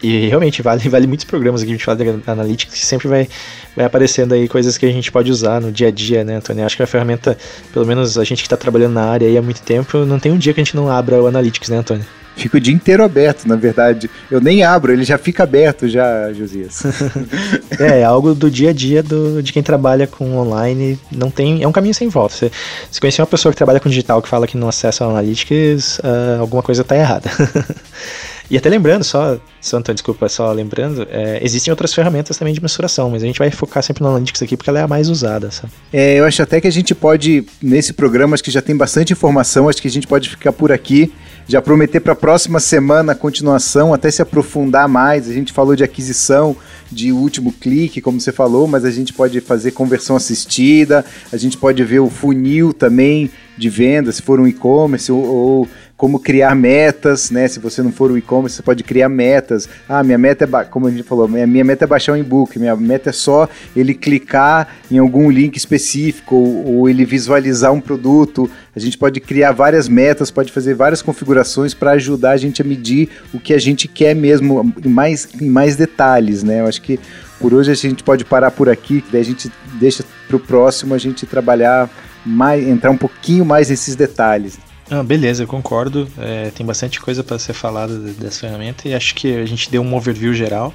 E 0.03 0.29
realmente 0.29 0.63
vale, 0.63 0.87
vale 0.89 1.07
muitos 1.07 1.25
programas 1.25 1.63
aqui, 1.63 1.71
a 1.71 1.75
gente 1.75 1.85
fala 1.85 1.99
de 1.99 2.23
Analytics, 2.27 2.75
que 2.75 2.87
sempre 2.87 3.09
vai, 3.09 3.29
vai 3.77 3.87
aparecendo 3.87 4.35
aí 4.35 4.49
coisas 4.49 4.77
que 4.77 4.87
a 4.87 4.93
gente 4.93 5.11
pode 5.11 5.31
usar 5.31 5.61
no 5.61 5.73
dia 5.73 5.89
a 5.89 5.91
dia, 5.91 6.25
né, 6.25 6.37
Antônio? 6.37 6.65
Acho 6.65 6.77
que 6.77 6.83
a 6.83 6.87
ferramenta, 6.87 7.37
pelo 7.73 7.87
menos 7.87 8.19
a 8.19 8.25
gente 8.25 8.43
que 8.43 8.47
está 8.47 8.57
trabalhando 8.57 8.95
na 8.95 9.05
área 9.05 9.27
aí 9.27 9.37
há 9.37 9.43
muito 9.43 9.63
tempo, 9.63 9.99
não 10.05 10.19
tem 10.19 10.33
um 10.33 10.39
dia 10.39 10.53
que 10.53 10.61
a 10.61 10.65
gente 10.65 10.77
não 10.77 10.91
abra 10.91 11.23
o 11.23 11.27
Analytics, 11.27 11.69
né, 11.69 11.79
Antônio? 11.79 12.05
Fica 12.37 12.57
o 12.57 12.61
dia 12.61 12.75
inteiro 12.75 13.05
aberto, 13.05 13.47
na 13.47 13.55
verdade. 13.55 14.11
Eu 14.29 14.41
nem 14.41 14.65
abro, 14.65 14.93
ele 14.93 15.05
já 15.05 15.17
fica 15.17 15.45
aberto 15.45 15.89
já, 15.89 16.33
Josias. 16.33 16.83
é, 17.79 18.01
é 18.01 18.05
algo 18.05 18.35
do 18.35 18.51
dia 18.51 18.71
a 18.71 18.73
dia 18.73 19.03
do, 19.03 19.41
de 19.41 19.53
quem 19.53 19.63
trabalha 19.63 20.07
com 20.07 20.37
online. 20.37 20.99
Não 21.13 21.31
tem, 21.31 21.63
é 21.63 21.69
um 21.69 21.73
caminho 21.73 21.95
sem 21.95 22.09
volta. 22.09 22.35
Você, 22.35 22.51
se 22.91 23.01
conhecer 23.01 23.23
uma 23.23 23.27
pessoa 23.29 23.53
que 23.53 23.57
trabalha 23.57 23.79
com 23.79 23.89
digital 23.89 24.21
que 24.21 24.29
fala 24.29 24.49
que 24.49 24.57
não 24.57 24.69
acessa 24.69 25.05
Analytics, 25.05 26.01
uh, 26.01 26.41
alguma 26.41 26.63
coisa 26.63 26.83
está 26.83 26.97
errada. 26.97 27.31
E 28.51 28.57
até 28.57 28.69
lembrando, 28.69 29.05
só, 29.05 29.39
só 29.61 29.81
desculpa, 29.81 30.29
só 30.29 30.53
lembrando, 30.53 31.07
é, 31.11 31.41
existem 31.43 31.71
outras 31.71 31.95
ferramentas 31.95 32.37
também 32.37 32.53
de 32.53 32.61
mensuração, 32.61 33.11
mas 33.11 33.23
a 33.23 33.27
gente 33.27 33.39
vai 33.39 33.51
focar 33.51 33.83
sempre 33.83 34.03
no 34.03 34.11
Analytics 34.11 34.43
aqui 34.43 34.57
porque 34.57 34.69
ela 34.69 34.81
é 34.81 34.83
a 34.83 34.89
mais 34.89 35.09
usada. 35.09 35.51
Sabe? 35.51 35.73
É, 35.93 36.19
eu 36.19 36.25
acho 36.25 36.43
até 36.43 36.61
que 36.61 36.67
a 36.67 36.73
gente 36.73 36.95
pode, 36.95 37.45
nesse 37.63 37.93
programa, 37.93 38.35
acho 38.35 38.45
que 38.45 38.51
já 38.51 38.61
tem 38.61 38.77
bastante 38.77 39.13
informação, 39.13 39.69
acho 39.69 39.81
que 39.81 39.89
a 39.89 39.91
gente 39.91 40.07
pode 40.07 40.29
ficar 40.29 40.53
por 40.53 40.71
aqui 40.71 41.13
já 41.47 41.61
prometer 41.61 42.01
para 42.01 42.13
a 42.13 42.17
próxima 42.17 42.59
semana 42.59 43.13
a 43.13 43.15
continuação, 43.15 43.93
até 43.93 44.11
se 44.11 44.23
aprofundar 44.23 44.89
mais. 44.89 45.29
A 45.29 45.33
gente 45.33 45.53
falou 45.53 45.77
de 45.77 45.85
aquisição 45.85 46.57
de 46.91 47.13
último 47.13 47.53
clique, 47.53 48.01
como 48.01 48.21
você 48.21 48.33
falou, 48.33 48.67
mas 48.67 48.85
a 48.85 48.91
gente 48.91 49.13
pode 49.13 49.41
fazer 49.41 49.73
conversão 49.73 50.17
assistida, 50.17 51.05
a 51.33 51.37
gente 51.37 51.57
pode 51.59 51.83
ver 51.85 52.01
o 52.01 52.09
funil 52.09 52.73
também 52.73 53.31
de 53.57 53.69
venda, 53.69 54.11
se 54.11 54.23
for 54.23 54.41
um 54.41 54.47
e-commerce, 54.47 55.13
ou, 55.13 55.23
ou 55.23 55.69
como 55.97 56.19
criar 56.19 56.55
metas, 56.55 57.31
né? 57.31 57.47
Se 57.47 57.61
você 57.61 57.83
não 57.83 57.93
for 57.93 58.11
um 58.11 58.19
e-commerce, 58.19 58.57
você 58.57 58.63
pode 58.63 58.83
criar 58.83 59.09
metas. 59.09 59.69
Ah, 59.89 60.03
minha 60.03 60.19
meta 60.19 60.45
é, 60.45 60.65
como 60.65 60.87
a 60.87 60.91
gente 60.91 61.05
falou, 61.05 61.29
minha, 61.29 61.47
minha 61.47 61.65
meta 61.65 61.85
é 61.85 61.87
baixar 61.87 62.13
um 62.13 62.17
e-book, 62.17 62.59
minha 62.59 62.75
meta 62.75 63.11
é 63.11 63.13
só 63.13 63.49
ele 63.77 63.95
clicar 63.95 64.69
em 64.91 64.99
algum 64.99 65.31
link 65.31 65.57
específico 65.57 66.35
ou, 66.35 66.79
ou 66.79 66.89
ele 66.89 67.05
visualizar 67.05 67.73
um 67.73 67.81
produto. 67.81 68.51
A 68.75 68.81
gente 68.81 68.99
pode 68.99 69.21
criar 69.21 69.53
várias 69.53 69.89
metas, 69.89 70.31
pode 70.31 70.51
fazer 70.51 70.75
várias 70.75 71.01
configurações 71.01 71.75
para 71.75 71.93
ajudar 71.93 72.33
a 72.33 72.37
gente 72.37 72.61
a 72.61 72.65
medir 72.65 73.09
o 73.33 73.39
que 73.39 73.55
a 73.55 73.59
gente 73.59 73.87
quer 73.87 74.15
mesmo 74.17 74.73
em 74.85 74.89
mais, 74.89 75.29
em 75.41 75.49
mais 75.49 75.77
detalhes, 75.77 76.43
né? 76.43 76.61
Eu 76.61 76.67
acho 76.67 76.83
que 76.83 76.99
por 77.39 77.55
hoje 77.55 77.71
a 77.71 77.75
gente 77.75 78.03
pode 78.03 78.25
parar 78.25 78.51
por 78.51 78.69
aqui, 78.69 79.05
daí 79.13 79.21
a 79.21 79.25
gente 79.25 79.51
deixa 79.75 80.05
para 80.27 80.37
o 80.37 80.41
próximo 80.41 80.95
a 80.95 80.99
gente 80.99 81.27
trabalhar 81.27 81.89
mais, 82.25 82.67
entrar 82.67 82.91
um 82.91 82.97
pouquinho 82.97 83.45
mais 83.45 83.69
nesses 83.69 83.95
detalhes. 83.95 84.59
Ah, 84.91 85.03
beleza, 85.03 85.43
eu 85.43 85.47
concordo. 85.47 86.07
É, 86.19 86.51
tem 86.51 86.65
bastante 86.65 87.01
coisa 87.01 87.25
para 87.25 87.39
ser 87.39 87.55
falada 87.55 87.97
dessa 87.99 88.41
ferramenta 88.41 88.87
e 88.89 88.95
acho 88.95 89.15
que 89.15 89.35
a 89.35 89.47
gente 89.47 89.71
deu 89.71 89.83
um 89.83 89.95
overview 89.95 90.35
geral. 90.35 90.75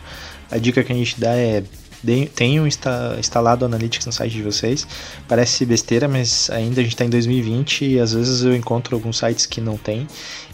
A 0.50 0.58
dica 0.58 0.84
que 0.84 0.92
a 0.92 0.96
gente 0.96 1.20
dá 1.20 1.36
é 1.36 1.64
tenham 2.34 2.66
instalado 2.66 3.66
Analytics 3.66 4.06
no 4.06 4.12
site 4.12 4.34
de 4.34 4.42
vocês. 4.42 4.88
Parece 5.28 5.66
besteira, 5.66 6.08
mas 6.08 6.50
ainda 6.50 6.80
a 6.80 6.84
gente 6.84 6.94
está 6.94 7.06
em 7.06 7.10
2020 7.10 7.86
e 7.86 8.00
às 8.00 8.14
vezes 8.14 8.44
eu 8.44 8.56
encontro 8.56 8.96
alguns 8.96 9.18
sites 9.18 9.46
que 9.46 9.60
não 9.60 9.78
tem. 9.78 10.08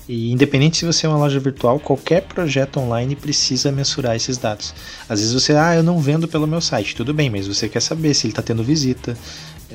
E 0.08 0.32
independente 0.32 0.78
se 0.78 0.86
você 0.86 1.06
é 1.06 1.10
uma 1.10 1.18
loja 1.18 1.40
virtual, 1.40 1.80
qualquer 1.80 2.22
projeto 2.24 2.80
online 2.80 3.16
precisa 3.16 3.72
mensurar 3.72 4.16
esses 4.16 4.38
dados. 4.38 4.74
Às 5.10 5.20
vezes 5.20 5.34
você, 5.34 5.54
ah, 5.54 5.76
eu 5.76 5.84
não 5.84 6.00
vendo 6.00 6.28
pelo 6.28 6.46
meu 6.46 6.62
site, 6.62 6.96
tudo 6.96 7.14
bem, 7.14 7.30
mas 7.30 7.48
você 7.48 7.68
quer 7.68 7.82
saber 7.82 8.14
se 8.14 8.28
ele 8.28 8.32
está 8.32 8.42
tendo 8.42 8.64
visita, 8.64 9.18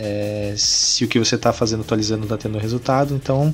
é, 0.02 0.54
se 0.56 1.04
o 1.04 1.08
que 1.08 1.18
você 1.18 1.34
está 1.34 1.52
fazendo, 1.52 1.82
atualizando, 1.82 2.22
está 2.22 2.38
tendo 2.38 2.56
resultado. 2.56 3.14
Então, 3.14 3.52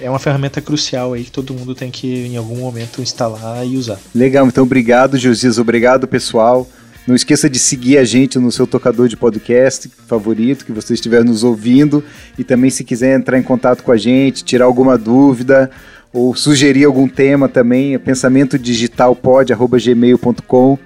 é 0.00 0.10
uma 0.10 0.18
ferramenta 0.18 0.60
crucial 0.60 1.12
aí 1.12 1.22
que 1.22 1.30
todo 1.30 1.54
mundo 1.54 1.72
tem 1.74 1.88
que, 1.90 2.26
em 2.26 2.36
algum 2.36 2.56
momento, 2.56 3.00
instalar 3.00 3.64
e 3.64 3.76
usar. 3.76 4.00
Legal, 4.12 4.44
então 4.46 4.64
obrigado, 4.64 5.16
Josias. 5.16 5.56
Obrigado, 5.58 6.08
pessoal. 6.08 6.68
Não 7.06 7.14
esqueça 7.14 7.48
de 7.50 7.58
seguir 7.58 7.98
a 7.98 8.04
gente 8.04 8.38
no 8.38 8.50
seu 8.50 8.66
tocador 8.66 9.08
de 9.08 9.16
podcast 9.16 9.90
favorito 10.08 10.64
que 10.64 10.72
você 10.72 10.94
estiver 10.94 11.22
nos 11.22 11.44
ouvindo. 11.44 12.02
E 12.36 12.42
também, 12.42 12.70
se 12.70 12.82
quiser 12.82 13.16
entrar 13.16 13.38
em 13.38 13.42
contato 13.42 13.84
com 13.84 13.92
a 13.92 13.96
gente, 13.96 14.42
tirar 14.42 14.64
alguma 14.64 14.98
dúvida 14.98 15.70
ou 16.12 16.34
sugerir 16.34 16.84
algum 16.84 17.06
tema 17.06 17.48
também, 17.48 17.94
é 17.94 17.98
pensamentodigitalpod.gmail.com. 17.98 20.78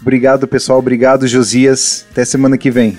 Obrigado, 0.00 0.48
pessoal. 0.48 0.80
Obrigado, 0.80 1.28
Josias. 1.28 2.04
Até 2.10 2.24
semana 2.24 2.58
que 2.58 2.70
vem. 2.70 2.98